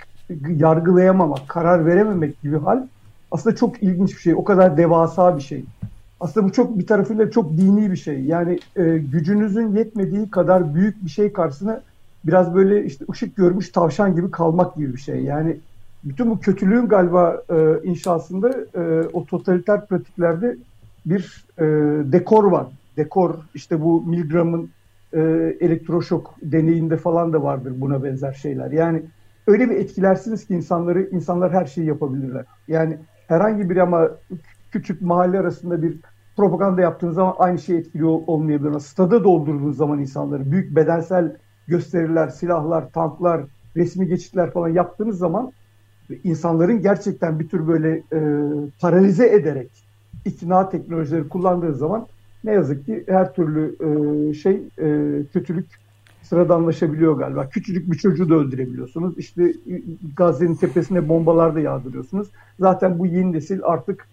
yargılayamamak, 0.50 1.48
karar 1.48 1.86
verememek 1.86 2.41
gibi 2.41 2.58
hal 2.58 2.88
aslında 3.32 3.56
çok 3.56 3.84
ilginç 3.84 4.15
bir 4.15 4.22
şey. 4.22 4.36
O 4.36 4.44
kadar 4.44 4.77
devasa 4.77 5.38
bir 5.38 5.41
şey 5.41 5.65
aslında 6.19 6.47
bu 6.47 6.51
çok 6.51 6.79
bir 6.79 6.88
tarafıyla 6.88 7.31
çok 7.31 7.57
dini 7.57 7.91
bir 7.91 7.97
şey. 7.97 8.21
Yani 8.21 8.59
e, 8.75 8.97
gücünüzün 8.97 9.75
yetmediği 9.75 10.31
kadar 10.31 10.75
büyük 10.75 11.05
bir 11.05 11.09
şey 11.09 11.33
karşısına 11.33 11.81
biraz 12.25 12.55
böyle 12.55 12.85
işte 12.85 13.05
ışık 13.11 13.35
görmüş 13.35 13.69
tavşan 13.69 14.15
gibi 14.15 14.31
kalmak 14.31 14.75
gibi 14.75 14.93
bir 14.93 14.99
şey. 14.99 15.23
Yani 15.23 15.57
bütün 16.03 16.29
bu 16.29 16.39
kötülüğün 16.39 16.88
galiba 16.88 17.43
e, 17.49 17.83
inşasında 17.83 18.49
e, 18.75 19.07
o 19.13 19.25
totaliter 19.25 19.88
pratiklerde 19.88 20.57
bir 21.05 21.45
e, 21.57 21.63
dekor 22.11 22.43
var. 22.43 22.67
Dekor 22.97 23.35
işte 23.53 23.81
bu 23.81 24.01
Milgram'ın 24.01 24.69
e, 25.13 25.19
elektroşok 25.59 26.35
deneyinde 26.41 26.97
falan 26.97 27.33
da 27.33 27.43
vardır 27.43 27.73
buna 27.77 28.03
benzer 28.03 28.33
şeyler. 28.33 28.71
Yani 28.71 29.03
öyle 29.47 29.69
bir 29.69 29.75
etkilersiniz 29.75 30.47
ki 30.47 30.53
insanları 30.53 31.01
insanlar 31.11 31.53
her 31.53 31.65
şeyi 31.65 31.88
yapabilirler. 31.88 32.45
Yani 32.67 32.97
herhangi 33.27 33.69
bir 33.69 33.77
ama 33.77 34.09
küçük 34.71 35.01
mahalle 35.01 35.39
arasında 35.39 35.81
bir 35.81 35.97
propaganda 36.38 36.81
yaptığınız 36.81 37.15
zaman 37.15 37.35
aynı 37.38 37.59
şey 37.59 37.77
etkili 37.77 38.05
olmayabilir. 38.05 38.79
Stada 38.79 39.23
doldurduğunuz 39.23 39.77
zaman 39.77 39.99
insanları 39.99 40.51
büyük 40.51 40.75
bedensel 40.75 41.35
gösteriler, 41.67 42.27
silahlar, 42.27 42.91
tanklar, 42.91 43.41
resmi 43.75 44.07
geçitler 44.07 44.51
falan 44.51 44.69
yaptığınız 44.69 45.17
zaman 45.17 45.51
insanların 46.23 46.81
gerçekten 46.81 47.39
bir 47.39 47.47
tür 47.47 47.67
böyle 47.67 48.03
e, 48.13 48.19
paralize 48.81 49.29
ederek 49.29 49.69
ikna 50.25 50.69
teknolojileri 50.69 51.29
kullandığı 51.29 51.75
zaman 51.75 52.07
ne 52.43 52.51
yazık 52.51 52.85
ki 52.85 53.03
her 53.07 53.33
türlü 53.33 53.75
e, 53.79 54.33
şey 54.33 54.61
e, 54.77 55.19
kötülük 55.33 55.65
sıradanlaşabiliyor 56.21 57.17
galiba. 57.17 57.49
Küçücük 57.49 57.91
bir 57.91 57.97
çocuğu 57.97 58.29
da 58.29 58.35
öldürebiliyorsunuz. 58.35 59.17
İşte 59.17 59.53
Gazze'nin 60.15 60.55
tepesine 60.55 61.09
bombalar 61.09 61.55
da 61.55 61.59
yağdırıyorsunuz. 61.59 62.27
Zaten 62.59 62.99
bu 62.99 63.05
yeni 63.05 63.33
nesil 63.33 63.59
artık 63.63 64.07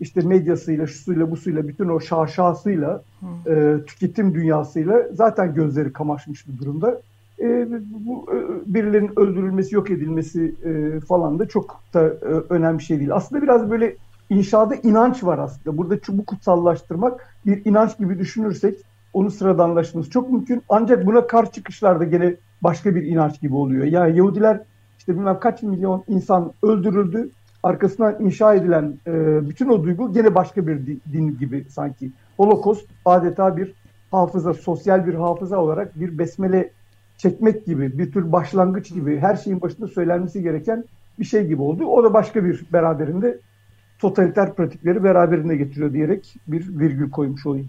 işte 0.00 0.20
medyasıyla, 0.20 0.86
şusuyla, 0.86 1.30
busuyla, 1.30 1.68
bütün 1.68 1.88
o 1.88 2.00
şaşasıyla, 2.00 3.02
e, 3.46 3.76
tüketim 3.86 4.34
dünyasıyla 4.34 5.08
zaten 5.12 5.54
gözleri 5.54 5.92
kamaşmış 5.92 6.48
bir 6.48 6.58
durumda. 6.58 7.00
E, 7.40 7.68
bu 8.06 8.26
e, 8.32 8.36
birilerinin 8.74 9.20
öldürülmesi, 9.20 9.74
yok 9.74 9.90
edilmesi 9.90 10.54
e, 10.64 11.00
falan 11.00 11.38
da 11.38 11.48
çok 11.48 11.80
da 11.94 12.06
e, 12.06 12.54
önemli 12.54 12.78
bir 12.78 12.84
şey 12.84 12.98
değil. 12.98 13.14
Aslında 13.14 13.42
biraz 13.42 13.70
böyle 13.70 13.96
inşada 14.30 14.74
inanç 14.74 15.24
var 15.24 15.38
aslında. 15.38 15.78
Burada 15.78 15.96
bu 16.08 16.24
kutsallaştırmak 16.24 17.34
bir 17.46 17.64
inanç 17.64 17.98
gibi 17.98 18.18
düşünürsek 18.18 18.78
onu 19.12 19.30
sıradanlaştırması 19.30 20.10
çok 20.10 20.32
mümkün. 20.32 20.62
Ancak 20.68 21.06
buna 21.06 21.26
karşı 21.26 21.52
çıkışlarda 21.52 22.04
gene 22.04 22.36
başka 22.62 22.94
bir 22.94 23.02
inanç 23.02 23.40
gibi 23.40 23.54
oluyor. 23.54 23.84
Yani 23.84 24.16
Yahudiler 24.16 24.60
işte 24.98 25.14
bilmem 25.14 25.40
kaç 25.40 25.62
milyon 25.62 26.04
insan 26.08 26.52
öldürüldü 26.62 27.30
arkasından 27.68 28.16
inşa 28.20 28.54
edilen 28.54 28.94
e, 29.06 29.12
bütün 29.48 29.68
o 29.68 29.84
duygu 29.84 30.12
gene 30.12 30.34
başka 30.34 30.66
bir 30.66 30.86
din 31.12 31.38
gibi 31.38 31.64
sanki. 31.68 32.10
Holokost 32.36 32.86
adeta 33.04 33.56
bir 33.56 33.74
hafıza, 34.10 34.54
sosyal 34.54 35.06
bir 35.06 35.14
hafıza 35.14 35.58
olarak 35.58 36.00
bir 36.00 36.18
besmele 36.18 36.70
çekmek 37.16 37.66
gibi, 37.66 37.98
bir 37.98 38.12
tür 38.12 38.32
başlangıç 38.32 38.94
gibi 38.94 39.18
her 39.18 39.36
şeyin 39.36 39.60
başında 39.60 39.88
söylenmesi 39.88 40.42
gereken 40.42 40.84
bir 41.18 41.24
şey 41.24 41.46
gibi 41.46 41.62
oldu. 41.62 41.84
O 41.84 42.04
da 42.04 42.14
başka 42.14 42.44
bir 42.44 42.64
beraberinde 42.72 43.38
totaliter 43.98 44.54
pratikleri 44.54 45.04
beraberinde 45.04 45.56
getiriyor 45.56 45.92
diyerek 45.92 46.34
bir 46.46 46.78
virgül 46.78 47.10
koymuş 47.10 47.46
olayım. 47.46 47.68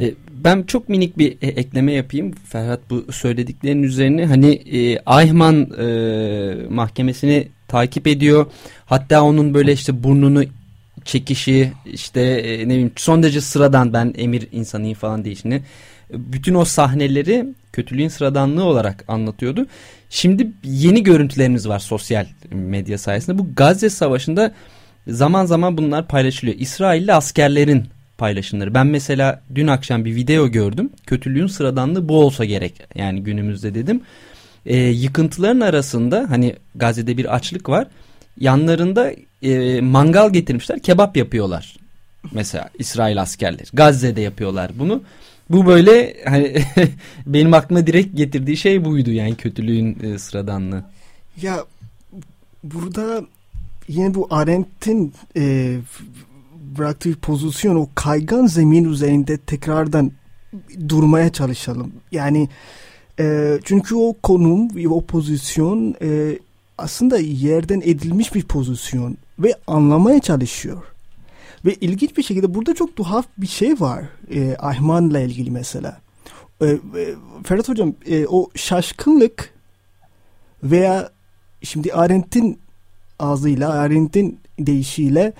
E, 0.00 0.14
ben 0.44 0.62
çok 0.62 0.88
minik 0.88 1.18
bir 1.18 1.32
e, 1.42 1.46
ekleme 1.46 1.92
yapayım 1.92 2.32
Ferhat 2.44 2.80
bu 2.90 3.12
söylediklerin 3.12 3.82
üzerine 3.82 4.26
hani 4.26 4.52
e, 4.52 4.98
Ayman 4.98 5.70
e, 5.78 6.68
mahkemesini 6.70 7.48
takip 7.68 8.06
ediyor 8.06 8.46
hatta 8.86 9.22
onun 9.22 9.54
böyle 9.54 9.72
işte 9.72 10.02
burnunu 10.02 10.44
çekişi 11.04 11.72
işte 11.86 12.20
e, 12.20 12.58
ne 12.58 12.68
bileyim 12.68 12.92
son 12.96 13.22
derece 13.22 13.40
sıradan 13.40 13.92
ben 13.92 14.14
emir 14.16 14.48
insanıyım 14.52 14.94
falan 14.94 15.24
değişini 15.24 15.62
bütün 16.12 16.54
o 16.54 16.64
sahneleri 16.64 17.46
kötülüğün 17.72 18.08
sıradanlığı 18.08 18.64
olarak 18.64 19.04
anlatıyordu. 19.08 19.66
Şimdi 20.10 20.50
yeni 20.64 21.02
görüntülerimiz 21.02 21.68
var 21.68 21.78
sosyal 21.78 22.26
medya 22.50 22.98
sayesinde. 22.98 23.38
Bu 23.38 23.54
Gazze 23.56 23.90
Savaşı'nda 23.90 24.52
zaman 25.08 25.46
zaman 25.46 25.78
bunlar 25.78 26.08
paylaşılıyor. 26.08 26.58
İsrailli 26.58 27.12
askerlerin 27.14 27.84
paylaşımları. 28.18 28.74
Ben 28.74 28.86
mesela 28.86 29.42
dün 29.54 29.66
akşam 29.66 30.04
bir 30.04 30.14
video 30.14 30.48
gördüm. 30.48 30.90
Kötülüğün 31.06 31.46
sıradanlığı 31.46 32.08
bu 32.08 32.24
olsa 32.24 32.44
gerek. 32.44 32.74
Yani 32.94 33.22
günümüzde 33.22 33.74
dedim. 33.74 34.00
E, 34.66 34.76
yıkıntıların 34.76 35.60
arasında 35.60 36.26
hani 36.28 36.56
Gazze'de 36.74 37.16
bir 37.16 37.34
açlık 37.34 37.68
var. 37.68 37.88
yanlarında 38.40 39.12
e, 39.42 39.80
mangal 39.80 40.30
getirmişler 40.30 40.78
kebap 40.78 41.16
yapıyorlar. 41.16 41.76
Mesela 42.32 42.70
İsrail 42.78 43.20
askerleri 43.20 43.68
Gazze'de 43.72 44.20
yapıyorlar 44.20 44.70
bunu. 44.78 45.02
Bu 45.50 45.66
böyle 45.66 46.16
hani 46.24 46.62
benim 47.26 47.54
aklıma 47.54 47.86
direkt 47.86 48.16
getirdiği 48.16 48.56
şey 48.56 48.84
buydu 48.84 49.10
yani 49.10 49.34
kötülüğün 49.34 49.98
e, 50.02 50.18
sıradanlığı. 50.18 50.84
Ya 51.42 51.64
burada 52.64 53.22
yine 53.88 54.14
bu 54.14 54.26
Arendt'in 54.30 55.14
e, 55.36 55.76
bıraktığı 56.78 57.14
pozisyon 57.14 57.76
o 57.76 57.88
kaygan 57.94 58.46
zemin 58.46 58.84
üzerinde 58.84 59.36
tekrardan 59.38 60.12
durmaya 60.88 61.32
çalışalım. 61.32 61.92
Yani 62.12 62.42
e, 62.42 62.48
çünkü 63.64 63.94
o 63.94 64.14
konum 64.22 64.76
ve 64.76 64.88
o 64.88 65.00
pozisyon 65.04 65.94
e, 66.02 66.38
aslında 66.78 67.18
yerden 67.18 67.80
edilmiş 67.80 68.34
bir 68.34 68.42
pozisyon 68.42 69.16
ve 69.38 69.54
anlamaya 69.66 70.20
çalışıyor. 70.20 70.82
Ve 71.64 71.74
ilginç 71.74 72.16
bir 72.16 72.22
şekilde 72.22 72.54
burada 72.54 72.74
çok 72.74 72.96
tuhaf 72.96 73.26
bir 73.38 73.46
şey 73.46 73.80
var 73.80 74.04
e, 74.30 74.56
Ahman'la 74.58 75.20
ilgili 75.20 75.50
mesela. 75.50 76.00
E, 76.60 76.66
e, 76.66 76.78
Ferhat 77.44 77.68
Hocam 77.68 77.94
e, 78.06 78.26
o 78.26 78.50
şaşkınlık 78.54 79.50
veya 80.62 81.10
şimdi 81.62 81.92
Arendt'in 81.92 82.58
ağzıyla 83.18 83.70
Arendt'in 83.70 84.40
deyişiyle 84.58 85.32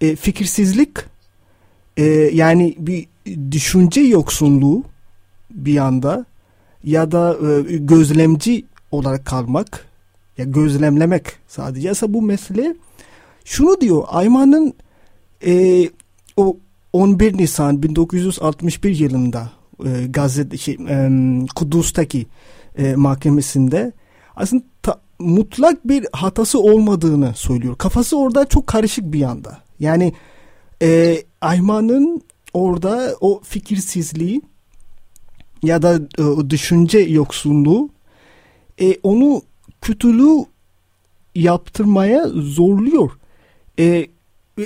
e, 0.00 0.16
fikirsizlik 0.16 0.90
e, 1.96 2.04
yani 2.32 2.74
bir 2.78 3.06
düşünce 3.50 4.00
yoksunluğu 4.00 4.84
bir 5.50 5.72
yanda 5.72 6.24
ya 6.84 7.12
da 7.12 7.36
e, 7.48 7.76
gözlemci 7.76 8.64
olarak 8.90 9.24
kalmak 9.26 9.86
ya 10.38 10.44
gözlemlemek 10.44 11.24
sadece 11.48 11.90
ise 11.90 12.14
bu 12.14 12.22
mesele 12.22 12.76
şunu 13.44 13.80
diyor 13.80 14.04
Ayman'ın 14.08 14.74
e, 15.46 15.84
o 16.36 16.56
11 16.92 17.38
Nisan 17.38 17.82
1961 17.82 18.98
yılında 18.98 19.50
e, 19.84 20.06
gazete 20.06 20.56
şey, 20.56 20.74
e, 20.88 21.10
Kudüs'teki 21.54 22.26
e, 22.78 22.96
mahkemesinde 22.96 23.92
aslında 24.36 24.62
ta, 24.82 25.00
mutlak 25.18 25.88
bir 25.88 26.06
hatası 26.12 26.60
olmadığını 26.60 27.34
söylüyor. 27.34 27.76
Kafası 27.76 28.18
orada 28.18 28.44
çok 28.44 28.66
karışık 28.66 29.12
bir 29.12 29.18
yanda. 29.18 29.58
Yani 29.78 30.12
e, 30.82 31.22
Ayman'ın 31.40 32.22
orada 32.54 33.16
o 33.20 33.40
fikirsizliği 33.44 34.42
ya 35.66 35.82
da 35.82 35.94
e, 35.94 36.50
düşünce 36.50 36.98
yoksunluğu 36.98 37.90
e, 38.80 38.96
onu 39.02 39.42
kötülüğü 39.80 40.44
yaptırmaya 41.34 42.28
zorluyor. 42.28 43.10
E, 43.78 44.06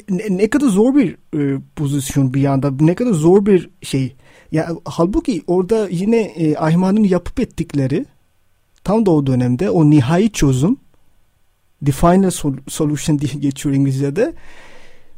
ne, 0.09 0.25
ne 0.31 0.51
kadar 0.51 0.67
zor 0.67 0.95
bir 0.95 1.17
e, 1.39 1.61
pozisyon 1.77 2.35
bir 2.35 2.41
yanda 2.41 2.71
ne 2.81 2.95
kadar 2.95 3.13
zor 3.13 3.47
bir 3.47 3.71
şey. 3.83 4.15
Ya 4.53 4.69
halbuki 4.85 5.43
orada 5.47 5.89
yine 5.89 6.21
e, 6.21 6.57
Ayman'ın 6.57 7.05
yapıp 7.05 7.41
ettikleri 7.41 8.07
tam 8.85 9.07
da 9.07 9.11
o 9.11 9.27
dönemde 9.27 9.71
o 9.71 9.91
nihai 9.91 10.33
çözüm 10.33 10.77
the 11.85 11.93
final 11.93 12.31
solution 12.69 13.19
diye 13.19 13.33
geçiyor 13.33 13.75
İngilizce'de 13.75 14.35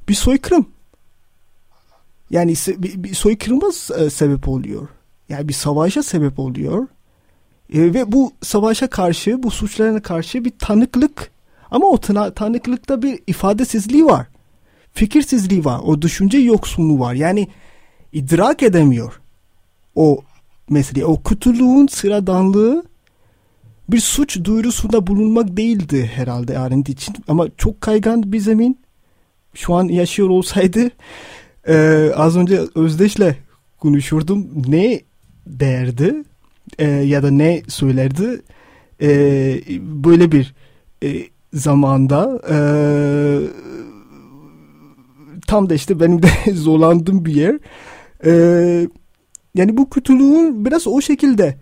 bir 0.08 0.14
soykırım. 0.14 0.66
Yani 2.30 2.54
bir, 2.68 3.04
bir 3.04 3.14
soykırıma 3.14 3.68
e, 3.98 4.10
sebep 4.10 4.48
oluyor. 4.48 4.88
Yani 5.32 5.48
bir 5.48 5.52
savaşa 5.52 6.02
sebep 6.02 6.38
oluyor. 6.38 6.88
E, 7.72 7.94
ve 7.94 8.12
bu 8.12 8.32
savaşa 8.42 8.86
karşı, 8.86 9.42
bu 9.42 9.50
suçlarına 9.50 10.02
karşı 10.02 10.44
bir 10.44 10.52
tanıklık 10.58 11.30
ama 11.70 11.86
o 11.86 12.00
tanıklıkta 12.34 13.02
bir 13.02 13.20
ifadesizliği 13.26 14.04
var. 14.04 14.26
Fikirsizliği 14.92 15.64
var. 15.64 15.80
O 15.84 16.02
düşünce 16.02 16.38
yoksunluğu 16.38 17.00
var. 17.00 17.14
Yani 17.14 17.48
idrak 18.12 18.62
edemiyor 18.62 19.20
o 19.94 20.20
meseleyi. 20.70 21.06
O 21.06 21.22
kötülüğün 21.22 21.86
sıradanlığı 21.86 22.84
bir 23.88 24.00
suç 24.00 24.44
duyurusunda 24.44 25.06
bulunmak 25.06 25.56
değildi 25.56 26.10
herhalde 26.14 26.58
Arendt 26.58 26.88
için. 26.88 27.14
Ama 27.28 27.46
çok 27.56 27.80
kaygan 27.80 28.32
bir 28.32 28.38
zemin. 28.38 28.78
Şu 29.54 29.74
an 29.74 29.84
yaşıyor 29.84 30.28
olsaydı 30.28 30.90
e, 31.68 32.08
az 32.16 32.36
önce 32.36 32.60
Özdeş'le 32.74 33.36
konuşurdum. 33.78 34.48
Ne 34.66 35.00
derdi 35.46 36.24
e, 36.78 36.88
ya 36.88 37.22
da 37.22 37.30
ne 37.30 37.62
söylerdi 37.68 38.42
e, 39.02 39.08
böyle 39.80 40.32
bir 40.32 40.54
e, 41.04 41.22
zamanda 41.52 42.42
e, 42.50 42.56
tam 45.46 45.70
da 45.70 45.74
işte 45.74 46.00
benim 46.00 46.22
de 46.22 46.28
zorlandığım 46.54 47.24
bir 47.24 47.34
yer. 47.34 47.58
E, 48.24 48.32
yani 49.54 49.76
bu 49.76 49.90
kötülüğün 49.90 50.64
biraz 50.64 50.86
o 50.86 51.00
şekilde 51.00 51.56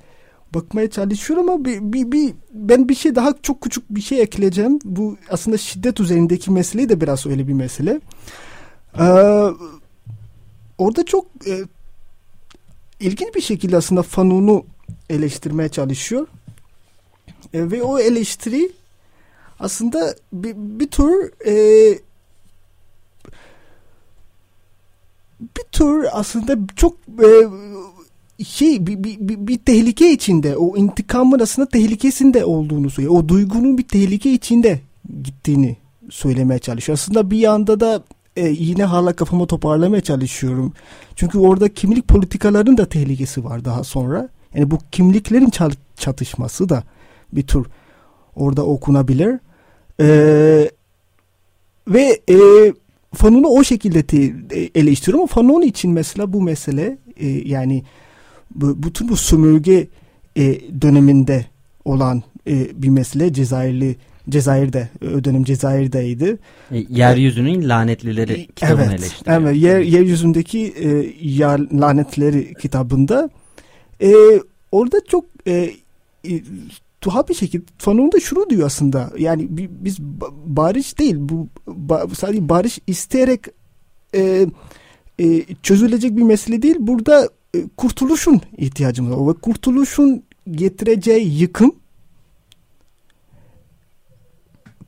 bakmaya 0.54 0.90
çalışıyorum 0.90 1.50
ama 1.50 1.64
bir, 1.64 1.80
bir, 1.80 2.12
bir, 2.12 2.34
ben 2.52 2.88
bir 2.88 2.94
şey 2.94 3.14
daha 3.14 3.34
çok 3.42 3.60
küçük 3.60 3.90
bir 3.90 4.00
şey 4.00 4.20
ekleyeceğim. 4.20 4.78
Bu 4.84 5.16
aslında 5.30 5.58
şiddet 5.58 6.00
üzerindeki 6.00 6.50
meseleyi 6.50 6.88
de 6.88 7.00
biraz 7.00 7.26
öyle 7.26 7.48
bir 7.48 7.52
mesele. 7.52 8.00
Ee, 8.98 9.04
orada 10.78 11.04
çok 11.04 11.26
e, 11.46 11.52
ilginç 13.00 13.34
bir 13.34 13.40
şekilde 13.40 13.76
aslında 13.76 14.02
Fanun'u 14.02 14.66
eleştirmeye 15.10 15.68
çalışıyor. 15.68 16.26
E, 17.54 17.70
ve 17.70 17.82
o 17.82 17.98
eleştiri 17.98 18.72
aslında 19.60 20.14
bir, 20.32 20.54
bir 20.56 20.88
tür 20.88 21.32
e, 21.46 21.98
bir 25.40 25.64
tür 25.72 26.06
aslında 26.12 26.56
çok 26.76 26.96
e, 27.22 28.44
şey 28.44 28.86
bir, 28.86 29.04
bir, 29.04 29.16
bir, 29.20 29.46
bir 29.46 29.58
tehlike 29.58 30.12
içinde 30.12 30.56
o 30.56 30.76
intikamın 30.76 31.40
aslında 31.40 31.68
tehlikesinde 31.68 32.44
olduğunu 32.44 32.90
söylüyor. 32.90 33.14
O 33.14 33.28
duygunun 33.28 33.78
bir 33.78 33.88
tehlike 33.88 34.32
içinde 34.32 34.80
gittiğini 35.22 35.76
söylemeye 36.10 36.58
çalışıyor. 36.58 36.98
Aslında 36.98 37.30
bir 37.30 37.38
yanda 37.38 37.80
da 37.80 38.02
e, 38.40 38.48
yine 38.48 38.84
hala 38.84 39.12
kafamı 39.12 39.46
toparlamaya 39.46 40.00
çalışıyorum. 40.00 40.72
Çünkü 41.16 41.38
orada 41.38 41.68
kimlik 41.68 42.08
politikalarının 42.08 42.76
da 42.76 42.88
tehlikesi 42.88 43.44
var 43.44 43.64
daha 43.64 43.84
sonra. 43.84 44.28
Yani 44.54 44.70
bu 44.70 44.78
kimliklerin 44.92 45.50
çatışması 45.96 46.68
da 46.68 46.84
bir 47.32 47.46
tür 47.46 47.66
orada 48.36 48.66
okunabilir. 48.66 49.38
Ee, 50.00 50.70
ve 51.88 52.20
e, 52.30 52.36
Fanon'u 53.14 53.48
o 53.48 53.64
şekilde 53.64 54.02
te, 54.02 54.16
eleştiriyorum 54.74 55.20
ama 55.20 55.26
Fanon 55.26 55.62
için 55.62 55.90
mesela 55.90 56.32
bu 56.32 56.42
mesele 56.42 56.98
e, 57.16 57.28
yani 57.28 57.84
bu, 58.54 58.82
bütün 58.82 59.08
bu 59.08 59.16
sömürge 59.16 59.88
e, 60.36 60.60
döneminde 60.80 61.46
olan 61.84 62.22
e, 62.46 62.82
bir 62.82 62.88
mesele 62.88 63.32
Cezayirli 63.32 63.96
Cezayir'de 64.28 64.88
dönem 65.02 65.44
Cezayir'deydi. 65.44 66.38
E, 66.70 66.84
yeryüzünün 66.88 67.68
lanetlileri 67.68 68.32
e, 68.32 68.46
kitabını 68.46 68.84
evet, 68.84 69.00
eleştiriyor. 69.00 69.40
Evet, 69.42 69.56
yer, 69.56 69.80
yeryüzündeki 69.80 70.74
e, 70.76 70.88
yer, 71.20 71.60
lanetleri 71.72 72.54
kitabında 72.54 73.30
e, 74.02 74.12
orada 74.72 74.96
çok 75.08 75.24
e, 75.46 75.70
e, 76.24 76.42
tuhaf 77.00 77.28
bir 77.28 77.34
şekilde 77.34 77.64
Fanon 77.78 78.12
da 78.12 78.20
şunu 78.20 78.50
diyor 78.50 78.66
aslında 78.66 79.10
yani 79.18 79.46
biz 79.50 80.00
barış 80.46 80.98
değil 80.98 81.16
bu 81.18 81.48
sadece 82.14 82.48
barış 82.48 82.78
isteyerek 82.86 83.40
e, 84.14 84.46
e, 85.18 85.44
çözülecek 85.62 86.16
bir 86.16 86.22
mesele 86.22 86.62
değil 86.62 86.76
burada 86.78 87.28
e, 87.54 87.58
kurtuluşun 87.76 88.40
ihtiyacımız 88.56 89.16
var 89.16 89.28
ve 89.28 89.40
kurtuluşun 89.40 90.22
getireceği 90.50 91.40
yıkım 91.40 91.72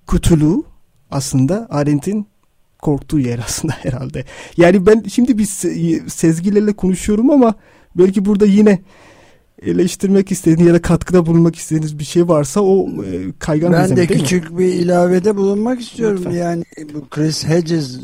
kötülüğü 0.06 0.62
aslında 1.10 1.66
Arendt'in 1.70 2.26
korktuğu 2.82 3.18
yer 3.20 3.38
aslında 3.38 3.72
herhalde. 3.82 4.24
Yani 4.56 4.86
ben 4.86 5.04
şimdi 5.08 5.38
bir 5.38 5.44
sezgilerle 6.08 6.72
konuşuyorum 6.72 7.30
ama 7.30 7.54
belki 7.96 8.24
burada 8.24 8.46
yine 8.46 8.78
eleştirmek 9.62 10.32
istediğiniz 10.32 10.66
ya 10.66 10.74
da 10.74 10.82
katkıda 10.82 11.26
bulunmak 11.26 11.56
istediğiniz 11.56 11.98
bir 11.98 12.04
şey 12.04 12.28
varsa 12.28 12.60
o 12.60 12.88
e, 13.04 13.32
kaygan 13.38 13.72
Ben 13.72 13.96
de 13.96 14.06
küçük 14.06 14.50
mi? 14.50 14.58
bir 14.58 14.72
ilavede 14.72 15.36
bulunmak 15.36 15.80
istiyorum. 15.80 16.16
Lütfen. 16.18 16.30
Yani 16.32 16.64
bu 16.94 17.08
Chris 17.08 17.44
Hedges 17.46 17.98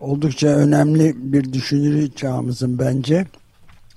oldukça 0.00 0.48
önemli 0.48 1.14
bir 1.18 1.52
düşünür 1.52 2.10
çağımızın 2.10 2.78
bence 2.78 3.26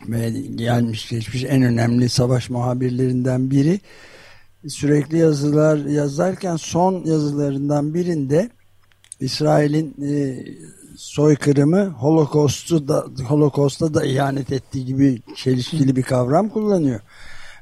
ve 0.07 0.29
gelmiş 0.55 1.09
geçmiş 1.09 1.43
en 1.43 1.61
önemli 1.63 2.09
savaş 2.09 2.49
muhabirlerinden 2.49 3.51
biri 3.51 3.79
sürekli 4.67 5.17
yazılar 5.17 5.77
yazarken 5.77 6.55
son 6.55 7.03
yazılarından 7.05 7.93
birinde 7.93 8.49
İsrail'in 9.19 9.95
e, 10.01 10.45
soykırımı 10.97 11.85
Holocaust'u 11.85 12.87
da 12.87 13.05
Holocaust'a 13.27 13.93
da 13.93 14.05
ihanet 14.05 14.51
ettiği 14.51 14.85
gibi 14.85 15.21
çelişkili 15.35 15.95
bir 15.95 16.03
kavram 16.03 16.49
kullanıyor 16.49 16.99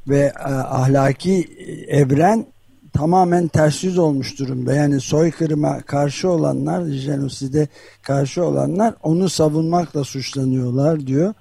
ve 0.07 0.19
e, 0.19 0.51
ahlaki 0.53 1.47
evren 1.87 2.45
tamamen 2.93 3.47
ters 3.47 3.83
yüz 3.83 3.97
olmuş 3.97 4.39
durumda. 4.39 4.73
Yani 4.73 5.01
soykırıma 5.01 5.81
karşı 5.81 6.29
olanlar, 6.29 6.85
jenoside 6.85 7.67
karşı 8.03 8.45
olanlar 8.45 8.95
onu 9.03 9.29
savunmakla 9.29 10.03
suçlanıyorlar 10.03 11.07
diyor. 11.07 11.33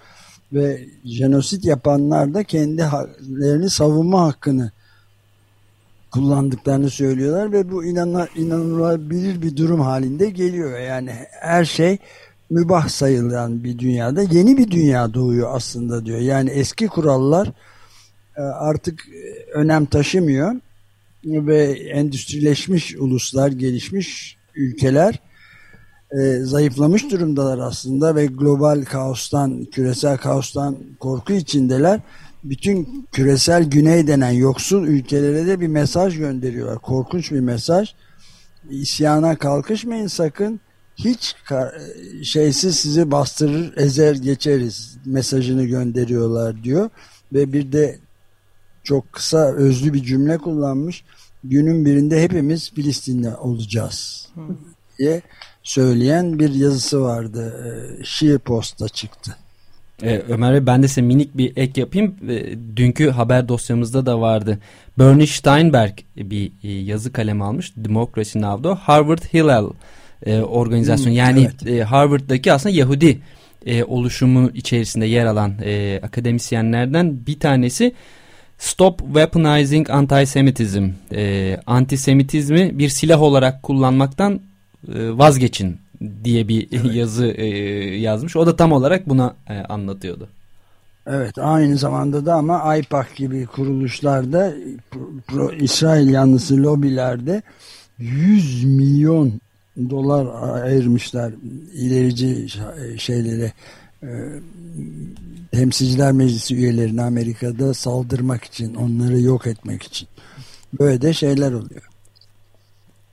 Ve 0.53 0.88
jenosit 1.05 1.64
yapanlar 1.64 2.35
da 2.35 2.45
kendilerini 2.45 3.71
savunma 3.71 4.27
hakkını 4.27 4.73
kullandıklarını 6.17 6.91
söylüyorlar 6.91 7.53
ve 7.53 7.71
bu 7.71 7.85
inanılabilir 7.85 9.43
bir 9.43 9.57
durum 9.57 9.81
halinde 9.81 10.31
geliyor. 10.31 10.81
Yani 10.81 11.11
her 11.41 11.65
şey 11.65 11.99
mübah 12.51 12.89
sayılan 12.89 13.65
bir 13.65 13.79
dünyada 13.79 14.23
yeni 14.23 14.57
bir 14.57 14.71
dünya 14.71 15.15
doğuyor 15.15 15.49
aslında 15.53 16.05
diyor. 16.05 16.19
Yani 16.19 16.51
eski 16.51 16.87
kurallar 16.87 17.53
e, 18.37 18.41
artık 18.41 19.09
e, 19.09 19.51
önem 19.53 19.87
taşımıyor 19.87 20.55
ve 21.25 21.65
endüstrileşmiş 21.73 22.97
uluslar, 22.97 23.49
gelişmiş 23.49 24.37
ülkeler 24.55 25.21
e, 26.13 26.39
zayıflamış 26.41 27.11
durumdalar 27.11 27.59
aslında 27.59 28.17
ve 28.17 28.27
global 28.27 28.85
kaostan, 28.85 29.65
küresel 29.65 30.17
kaostan 30.17 30.77
korku 31.01 31.33
içindeler. 31.33 32.01
Bütün 32.44 33.07
küresel 33.12 33.64
güney 33.64 34.07
denen 34.07 34.31
yoksul 34.31 34.87
ülkelere 34.87 35.46
de 35.46 35.61
bir 35.61 35.68
mesaj 35.68 36.18
gönderiyorlar. 36.18 36.79
Korkunç 36.79 37.33
bir 37.33 37.40
mesaj. 37.40 37.94
İsyana 38.70 39.37
kalkışmayın 39.38 40.07
sakın. 40.07 40.61
Hiç 40.96 41.35
şeysiz 42.22 42.77
sizi 42.77 43.11
bastırır 43.11 43.77
ezer 43.77 44.14
geçeriz 44.14 44.99
mesajını 45.05 45.64
gönderiyorlar 45.64 46.64
diyor. 46.64 46.90
Ve 47.33 47.53
bir 47.53 47.72
de 47.72 47.99
çok 48.85 49.12
kısa 49.12 49.53
özlü 49.53 49.92
bir 49.92 50.03
cümle 50.03 50.38
kullanmış. 50.38 51.05
Günün 51.44 51.85
birinde 51.85 52.22
hepimiz 52.22 52.72
Filistin'de 52.75 53.37
olacağız 53.37 54.29
diye 54.99 55.22
söyleyen 55.62 56.38
bir 56.38 56.55
yazısı 56.55 57.03
vardı. 57.03 57.55
Ee, 57.64 58.05
şiir 58.05 58.38
posta 58.38 58.88
çıktı 58.88 59.37
ee, 60.03 60.23
Ömer 60.29 60.53
Bey 60.53 60.67
ben 60.67 60.83
de 60.83 60.89
size 60.89 61.03
minik 61.03 61.37
bir 61.37 61.57
ek 61.57 61.81
yapayım. 61.81 62.15
Ee, 62.29 62.59
dünkü 62.77 63.11
haber 63.11 63.49
dosyamızda 63.49 64.07
da 64.07 64.21
vardı. 64.21 64.59
Bernie 64.99 65.27
Steinberg 65.27 65.93
bir 66.17 66.53
e, 66.65 66.73
yazı 66.73 67.13
kalemi 67.13 67.45
almış. 67.45 67.73
Democracy 67.77 68.39
Now'da. 68.39 68.75
Harvard 68.75 69.23
Hillel 69.35 69.65
e, 70.27 70.41
organizasyon. 70.41 71.07
Hmm, 71.07 71.17
yani 71.19 71.41
evet. 71.41 71.67
e, 71.67 71.85
Harvard'daki 71.85 72.53
aslında 72.53 72.75
Yahudi 72.75 73.19
e, 73.67 73.85
oluşumu 73.85 74.51
içerisinde 74.55 75.07
yer 75.07 75.27
alan 75.27 75.55
e, 75.65 76.01
akademisyenlerden 76.03 77.27
bir 77.27 77.41
tanesi 77.41 77.93
Stop 78.59 78.99
Weaponizing 78.99 79.91
Antisemitism. 79.91 80.89
E, 81.13 81.57
antisemitizmi 81.67 82.79
bir 82.79 82.89
silah 82.89 83.23
olarak 83.23 83.63
kullanmaktan 83.63 84.41
e, 84.95 85.19
vazgeçin 85.19 85.79
diye 86.25 86.49
bir 86.49 86.69
evet. 86.73 86.95
yazı 86.95 87.27
e, 87.27 87.47
yazmış. 87.97 88.37
O 88.37 88.47
da 88.47 88.57
tam 88.57 88.73
olarak 88.73 89.09
buna 89.09 89.37
e, 89.49 89.59
anlatıyordu. 89.59 90.29
Evet 91.07 91.39
aynı 91.39 91.77
zamanda 91.77 92.27
da 92.27 92.35
ama 92.35 92.59
AIPAC 92.59 93.07
gibi 93.17 93.47
kuruluşlarda 93.47 94.55
pro, 94.91 95.01
pro, 95.27 95.53
İsrail 95.53 96.09
yanlısı 96.09 96.63
lobilerde 96.63 97.43
100 97.99 98.65
milyon 98.65 99.33
dolar 99.91 100.27
ayırmışlar 100.63 101.33
ilerici 101.75 102.47
şeylere 102.99 103.53
e, 104.03 104.09
temsilciler 105.53 106.13
meclisi 106.13 106.55
üyelerine 106.57 107.03
Amerika'da 107.03 107.75
saldırmak 107.75 108.45
için 108.45 108.75
onları 108.75 109.21
yok 109.21 109.47
etmek 109.47 109.83
için 109.83 110.09
böyle 110.81 111.03
de 111.03 111.13
şeyler 111.13 111.53
oluyor. 111.53 111.89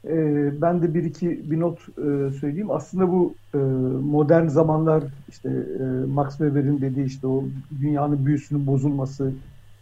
E, 0.08 0.52
ben 0.62 0.82
de 0.82 0.94
bir 0.94 1.04
iki 1.04 1.52
bir 1.52 1.60
not 1.60 1.80
e, 1.80 2.32
söyleyeyim. 2.32 2.72
Aslında 2.72 3.12
bu 3.12 3.34
e, 3.54 3.58
modern 4.04 4.48
zamanlar 4.48 5.04
işte 5.30 5.50
e, 5.80 5.84
Max 6.14 6.30
Weber'in 6.30 6.82
dediği 6.82 7.06
işte 7.06 7.28
o 7.28 7.44
dünyanın 7.82 8.26
büyüsünün 8.26 8.68
bozulması, 8.68 9.32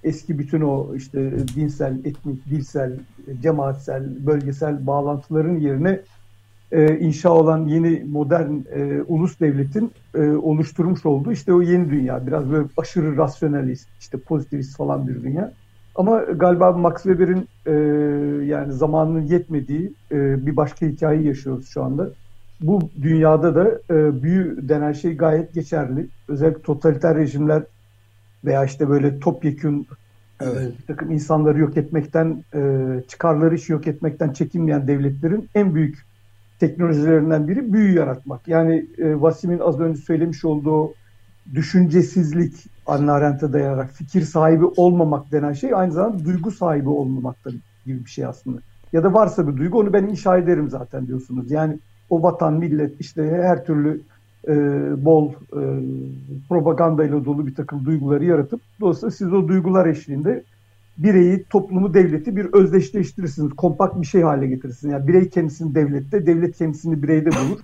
eski 0.04 0.40
bütün 0.40 0.62
o 0.62 0.96
işte 0.96 1.32
dinsel, 1.56 2.06
etnik, 2.06 2.46
dilsel, 2.50 2.94
cemaatsel, 3.42 4.26
bölgesel 4.26 4.88
bağlantıların 4.88 5.60
yerine 5.60 6.00
e, 6.72 7.00
inşa 7.00 7.30
olan 7.30 7.68
yeni 7.68 8.04
modern 8.12 8.54
e, 8.76 9.02
ulus 9.08 9.40
devletin 9.40 9.92
e, 10.16 10.22
oluşturmuş 10.30 11.06
olduğu 11.06 11.32
işte 11.32 11.54
o 11.54 11.62
yeni 11.62 11.90
dünya. 11.90 12.28
Biraz 12.28 12.52
böyle 12.52 12.68
aşırı 12.78 13.18
rasyonalist, 13.18 13.88
işte 14.00 14.18
pozitivist 14.18 14.78
falan 14.78 15.08
bir 15.08 15.24
dünya. 15.24 15.52
Ama 15.95 16.19
galiba 16.19 16.71
Max 16.71 17.04
Weber'in 17.04 17.47
e, 17.65 17.71
yani 18.45 18.73
zamanının 18.73 19.21
yetmediği 19.21 19.93
e, 20.12 20.45
bir 20.45 20.56
başka 20.56 20.86
hikayeyi 20.86 21.27
yaşıyoruz 21.27 21.67
şu 21.69 21.84
anda. 21.84 22.10
Bu 22.62 22.80
dünyada 23.01 23.56
da 23.56 23.71
e, 23.89 24.23
büyü 24.23 24.69
denen 24.69 24.91
şey 24.91 25.17
gayet 25.17 25.54
geçerli. 25.54 26.08
Özellikle 26.27 26.62
totaliter 26.62 27.17
rejimler 27.17 27.63
veya 28.45 28.65
işte 28.65 28.89
böyle 28.89 29.19
topyekun 29.19 29.86
evet. 30.41 30.73
bir 30.80 30.86
takım 30.88 31.12
insanları 31.12 31.60
yok 31.60 31.77
etmekten, 31.77 32.43
e, 32.56 32.62
çıkarları 33.08 33.56
işi 33.56 33.71
yok 33.71 33.88
etmekten 33.88 34.34
çekinmeyen 34.34 34.88
devletlerin 34.88 35.49
en 35.56 35.75
büyük 35.75 36.06
teknolojilerinden 36.60 37.47
biri 37.47 37.73
büyü 37.73 37.95
yaratmak. 37.95 38.47
Yani 38.47 38.86
e, 38.97 39.21
Vasim'in 39.21 39.60
az 39.60 39.80
önce 39.80 40.01
söylemiş 40.01 40.45
olduğu 40.45 40.93
düşüncesizlik 41.54 42.54
Anna 42.91 43.13
Arendt'e 43.13 43.54
dayanarak 43.54 43.91
fikir 43.91 44.21
sahibi 44.21 44.65
olmamak 44.65 45.32
denen 45.32 45.54
şey 45.54 45.75
aynı 45.75 45.91
zamanda 45.91 46.25
duygu 46.25 46.51
sahibi 46.51 46.89
olmamaktan 46.89 47.54
gibi 47.86 48.06
bir 48.06 48.10
şey 48.10 48.25
aslında. 48.25 48.60
Ya 48.93 49.04
da 49.04 49.13
varsa 49.13 49.47
bir 49.47 49.58
duygu 49.58 49.80
onu 49.80 49.93
ben 49.93 50.04
inşa 50.04 50.38
ederim 50.38 50.69
zaten 50.69 51.08
diyorsunuz. 51.08 51.51
Yani 51.51 51.80
o 52.10 52.23
vatan, 52.23 52.54
millet 52.54 53.01
işte 53.01 53.23
her 53.23 53.65
türlü 53.65 54.01
e, 54.47 54.54
bol 55.06 55.30
e, 55.30 55.62
propagandayla 56.49 57.25
dolu 57.25 57.47
bir 57.47 57.56
takım 57.56 57.86
duyguları 57.86 58.25
yaratıp 58.25 58.62
dolayısıyla 58.82 59.12
siz 59.12 59.34
o 59.34 59.47
duygular 59.47 59.86
eşliğinde 59.86 60.43
bireyi, 60.97 61.43
toplumu, 61.43 61.93
devleti 61.93 62.36
bir 62.36 62.45
özdeşleştirirsiniz. 62.54 63.54
Kompakt 63.54 64.01
bir 64.01 64.08
şey 64.08 64.21
hale 64.21 64.47
getirirsiniz. 64.47 64.93
Yani 64.93 65.08
birey 65.08 65.30
kendisini 65.30 65.75
devlette, 65.75 66.25
devlet 66.25 66.58
kendisini 66.58 67.04
bireyde 67.04 67.30
bulur. 67.30 67.60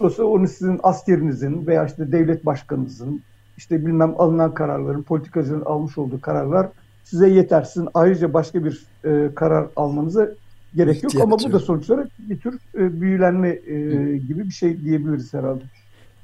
Dolayısıyla 0.00 0.30
onu 0.30 0.48
sizin 0.48 0.80
askerinizin 0.82 1.66
veya 1.66 1.86
işte 1.86 2.12
devlet 2.12 2.46
başkanınızın, 2.46 3.22
işte 3.62 3.86
bilmem 3.86 4.14
alınan 4.18 4.54
kararların, 4.54 5.02
politikacının 5.02 5.60
almış 5.64 5.98
olduğu 5.98 6.20
kararlar 6.20 6.68
size 7.04 7.28
yetersin. 7.28 7.88
Ayrıca 7.94 8.34
başka 8.34 8.64
bir 8.64 8.82
e, 9.04 9.34
karar 9.34 9.66
almanıza 9.76 10.28
gerek 10.76 11.02
yok. 11.02 11.12
Ama 11.22 11.38
bu 11.38 11.52
da 11.52 11.58
sonuç 11.58 11.90
olarak 11.90 12.08
bir 12.18 12.38
tür 12.38 12.58
e, 12.74 13.00
büyülenme 13.00 13.48
e, 13.48 13.74
gibi 14.16 14.44
bir 14.44 14.50
şey 14.50 14.80
diyebiliriz 14.80 15.34
herhalde. 15.34 15.62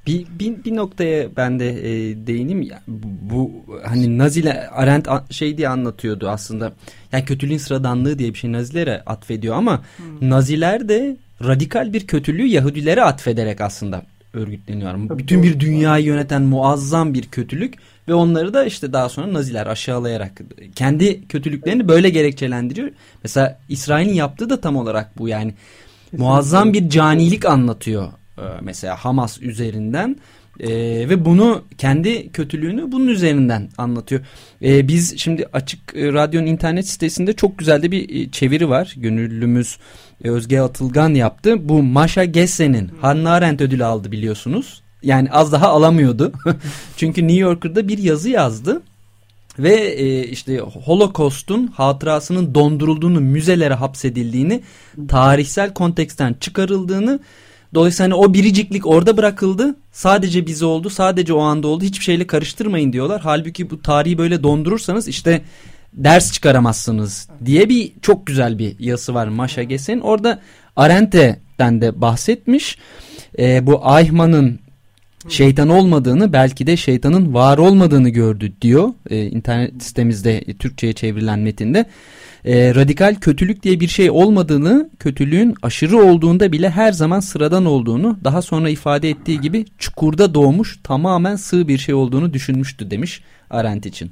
Bir, 0.07 0.27
bir, 0.39 0.65
bir 0.65 0.77
noktaya 0.77 1.37
ben 1.37 1.61
de 1.61 1.69
e, 1.69 2.17
değineyim. 2.27 2.63
Ya, 2.63 2.83
bu, 2.89 3.09
bu 3.31 3.51
hani 3.85 4.19
Naziler 4.19 4.69
Arendt 4.73 5.09
şey 5.31 5.59
diye 5.59 5.69
anlatıyordu 5.69 6.29
aslında. 6.29 6.73
Yani 7.13 7.25
kötülüğün 7.25 7.59
sıradanlığı 7.59 8.19
diye 8.19 8.29
bir 8.29 8.39
şey 8.39 8.53
Nazilere 8.53 9.03
atfediyor 9.07 9.57
ama 9.57 9.83
hmm. 9.97 10.31
Naziler 10.31 10.89
de 10.89 11.17
radikal 11.45 11.93
bir 11.93 12.07
kötülüğü 12.07 12.47
Yahudilere 12.47 13.03
atfederek 13.03 13.61
aslında 13.61 14.03
örgütleniyor. 14.33 15.09
Tabii 15.09 15.19
Bütün 15.19 15.43
bir 15.43 15.61
dünyayı 15.61 16.05
yöneten 16.05 16.43
muazzam 16.43 17.15
bir 17.15 17.23
kötülük 17.23 17.75
ve 18.09 18.15
onları 18.15 18.55
da 18.55 18.65
işte 18.65 18.93
daha 18.93 19.09
sonra 19.09 19.33
Naziler 19.33 19.67
aşağılayarak 19.67 20.41
kendi 20.75 21.29
kötülüklerini 21.29 21.89
böyle 21.89 22.11
gerekçelendiriyor. 22.11 22.91
Mesela 23.23 23.59
İsrail'in 23.69 24.15
yaptığı 24.15 24.51
da 24.51 24.61
tam 24.61 24.77
olarak 24.77 25.19
bu 25.19 25.29
yani. 25.29 25.55
Kesinlikle. 26.05 26.25
Muazzam 26.25 26.73
bir 26.73 26.89
canilik 26.89 27.47
anlatıyor 27.47 28.09
e, 28.39 28.43
mesela 28.61 28.97
Hamas 28.97 29.43
üzerinden 29.43 30.17
e, 30.61 30.69
ve 31.09 31.25
bunu 31.25 31.65
kendi 31.79 32.33
kötülüğünü 32.33 32.93
bunun 32.93 33.07
üzerinden 33.07 33.69
anlatıyor. 33.79 34.21
E, 34.63 34.89
biz 34.89 35.19
şimdi 35.19 35.47
Açık 35.53 35.97
e, 35.97 36.13
Radyo'nun 36.13 36.47
internet 36.47 36.89
sitesinde 36.89 37.33
çok 37.33 37.59
güzel 37.59 37.83
de 37.83 37.91
bir 37.91 38.17
e, 38.17 38.31
çeviri 38.31 38.69
var. 38.69 38.95
Gönüllümüz 38.97 39.79
e, 40.25 40.31
Özge 40.31 40.61
Atılgan 40.61 41.15
yaptı. 41.15 41.69
Bu 41.69 41.83
Maşa 41.83 42.25
Gesse'nin 42.25 42.91
Hannah 43.01 43.33
Arendt 43.33 43.61
ödülü 43.61 43.85
aldı 43.85 44.13
biliyorsunuz. 44.13 44.83
Yani 45.03 45.31
az 45.31 45.53
daha 45.53 45.69
alamıyordu. 45.69 46.33
Çünkü 46.97 47.23
New 47.23 47.41
Yorker'da 47.41 47.89
bir 47.89 47.99
yazı 47.99 48.29
yazdı. 48.31 48.83
Ve 49.59 49.75
e, 49.75 50.25
işte 50.25 50.59
Holocaust'un 50.59 51.67
hatırasının 51.67 52.55
dondurulduğunu, 52.55 53.21
müzelere 53.21 53.75
hapsedildiğini, 53.75 54.63
tarihsel 55.09 55.75
konteksten 55.75 56.35
çıkarıldığını 56.41 57.21
Dolayısıyla 57.75 58.05
hani 58.05 58.15
o 58.15 58.35
biriciklik 58.35 58.87
orada 58.87 59.17
bırakıldı. 59.17 59.77
Sadece 59.93 60.47
bize 60.47 60.65
oldu. 60.65 60.91
Sadece 60.91 61.33
o 61.33 61.41
anda 61.41 61.69
oldu. 61.69 61.85
Hiçbir 61.85 62.05
şeyle 62.05 62.27
karıştırmayın 62.27 62.93
diyorlar. 62.93 63.21
Halbuki 63.25 63.71
bu 63.71 63.83
tarihi 63.83 64.19
böyle 64.19 64.43
dondurursanız 64.43 65.09
işte 65.09 65.43
ders 65.93 66.33
çıkaramazsınız 66.33 67.29
diye 67.45 67.69
bir 67.69 67.93
çok 68.03 68.27
güzel 68.27 68.59
bir 68.59 68.79
yazısı 68.79 69.15
var 69.15 69.29
Maşa 69.29 69.63
Ges'in. 69.63 70.01
Orada 70.01 70.41
Arendt'ten 70.77 71.81
de 71.81 72.01
bahsetmiş. 72.01 72.79
Ee, 73.39 73.67
bu 73.67 73.83
Eichmann'ın 73.99 74.61
şeytan 75.29 75.69
olmadığını 75.69 76.33
belki 76.33 76.67
de 76.67 76.77
şeytanın 76.77 77.35
var 77.35 77.59
olmadığını 77.59 78.09
gördü 78.09 78.53
diyor. 78.63 78.89
Ee, 79.11 79.25
internet 79.25 79.83
sitemizde 79.83 80.39
e, 80.39 80.57
Türkçe'ye 80.57 80.93
çevrilen 80.93 81.39
metinde. 81.39 81.85
E, 82.45 82.75
radikal 82.75 83.15
kötülük 83.15 83.63
diye 83.63 83.81
bir 83.81 83.89
şey 83.89 84.11
olmadığını, 84.11 84.91
kötülüğün 84.99 85.55
aşırı 85.63 85.97
olduğunda 85.97 86.53
bile 86.53 86.71
her 86.71 86.93
zaman 86.93 87.21
sıradan 87.21 87.65
olduğunu, 87.65 88.19
daha 88.25 88.43
sonra 88.43 88.69
ifade 88.69 89.11
ettiği 89.11 89.41
gibi 89.41 89.65
çukurda 89.79 90.35
doğmuş 90.35 90.79
tamamen 90.85 91.37
sığ 91.37 91.69
bir 91.69 91.79
şey 91.79 91.95
olduğunu 91.95 92.33
düşünmüştü 92.33 92.91
demiş 92.91 93.23
Arendt 93.51 93.87
için. 93.87 94.11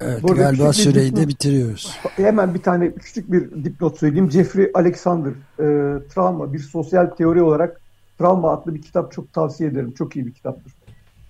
Evet 0.00 0.22
Burada 0.22 0.42
galiba 0.42 0.72
süreyi 0.72 1.16
de 1.16 1.28
bitiriyoruz. 1.28 1.96
Hemen 2.16 2.54
bir 2.54 2.62
tane 2.62 2.92
küçük 2.92 3.32
bir 3.32 3.64
dipnot 3.64 3.98
söyleyeyim. 3.98 4.30
Jeffrey 4.30 4.70
Alexander, 4.74 5.30
e, 5.30 5.64
Travma, 6.08 6.52
bir 6.52 6.58
sosyal 6.58 7.06
teori 7.06 7.42
olarak 7.42 7.80
Travma 8.18 8.52
adlı 8.52 8.74
bir 8.74 8.82
kitap 8.82 9.12
çok 9.12 9.32
tavsiye 9.32 9.70
ederim. 9.70 9.94
Çok 9.98 10.16
iyi 10.16 10.26
bir 10.26 10.32
kitaptır. 10.32 10.72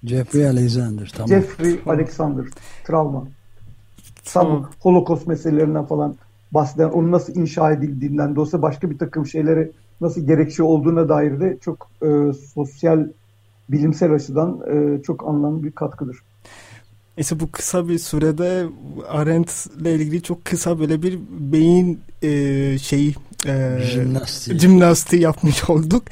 Jeffrey 0.04 0.46
Alexander, 0.46 1.12
tamam. 1.16 1.28
Jeffrey 1.28 1.80
Alexander, 1.86 2.44
Travma. 2.84 3.28
Tam 4.32 4.70
Holocaust 4.80 5.26
meselelerinden 5.26 5.84
falan 5.84 6.16
bahseden, 6.52 6.88
onun 6.88 7.12
nasıl 7.12 7.34
inşa 7.34 7.72
edildiğinden 7.72 8.36
de 8.36 8.40
olsa 8.40 8.62
başka 8.62 8.90
bir 8.90 8.98
takım 8.98 9.26
şeylere 9.26 9.70
nasıl 10.00 10.26
gerekçe 10.26 10.62
olduğuna 10.62 11.08
dair 11.08 11.40
de 11.40 11.58
çok 11.60 11.88
e, 12.02 12.32
sosyal, 12.54 13.06
bilimsel 13.68 14.12
açıdan 14.12 14.60
e, 14.70 15.02
çok 15.02 15.28
anlamlı 15.28 15.62
bir 15.62 15.72
katkıdır. 15.72 16.16
İşte 17.18 17.40
bu 17.40 17.52
kısa 17.52 17.88
bir 17.88 17.98
sürede 17.98 18.66
Arendt 19.08 19.66
ile 19.80 19.94
ilgili 19.94 20.22
çok 20.22 20.44
kısa 20.44 20.78
böyle 20.78 21.02
bir 21.02 21.18
beyin 21.30 22.00
e, 22.22 22.78
şeyi 22.78 23.14
e, 23.46 23.78
jimnastiği. 23.82 24.58
jimnastiği 24.58 25.22
yapmış 25.22 25.70
olduk. 25.70 26.02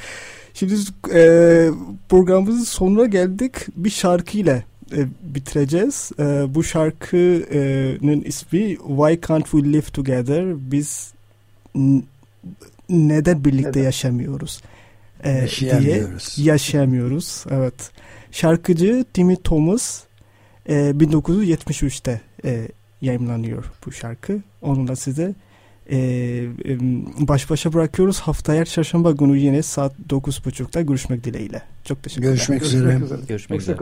Şimdi 0.54 0.74
e, 1.14 1.70
programımızın 2.08 2.64
sonuna 2.64 3.06
geldik. 3.06 3.54
Bir 3.76 3.90
şarkıyla 3.90 4.62
e, 4.92 5.06
bitireceğiz. 5.22 6.12
E, 6.18 6.54
bu 6.54 6.64
şarkının 6.64 8.20
ismi 8.20 8.76
Why 8.76 9.20
Can't 9.28 9.44
We 9.44 9.72
Live 9.72 9.82
Together? 9.92 10.54
Biz 10.70 11.12
neden 12.88 13.44
birlikte 13.44 13.68
neden? 13.68 13.82
yaşamıyoruz? 13.82 14.60
E, 15.24 15.30
yaşayamıyoruz. 15.30 16.34
Diye 16.36 16.48
yaşayamıyoruz. 16.48 17.44
Evet. 17.50 17.90
Şarkıcı 18.30 19.04
Timmy 19.14 19.36
Thomas 19.36 20.02
e, 20.66 20.74
1973'te 20.74 22.20
e, 22.44 22.68
yayınlanıyor 23.00 23.64
bu 23.86 23.92
şarkı. 23.92 24.42
Onunla 24.62 24.96
size 24.96 25.34
e, 25.90 25.98
e, 25.98 26.78
baş 27.28 27.50
başa 27.50 27.72
bırakıyoruz. 27.72 28.20
Haftaya 28.20 28.64
çarşamba 28.64 29.12
günü 29.12 29.38
yine 29.38 29.62
saat 29.62 29.94
9.30'da 30.08 30.80
görüşmek 30.82 31.24
dileğiyle. 31.24 31.62
Çok 31.84 32.02
teşekkürler. 32.02 32.28
Görüşmek 32.28 32.62
üzere. 32.62 32.82
Görüşmek 32.84 33.02
üzere. 33.02 33.20
Görüşmek 33.28 33.60
üzere. 33.60 33.78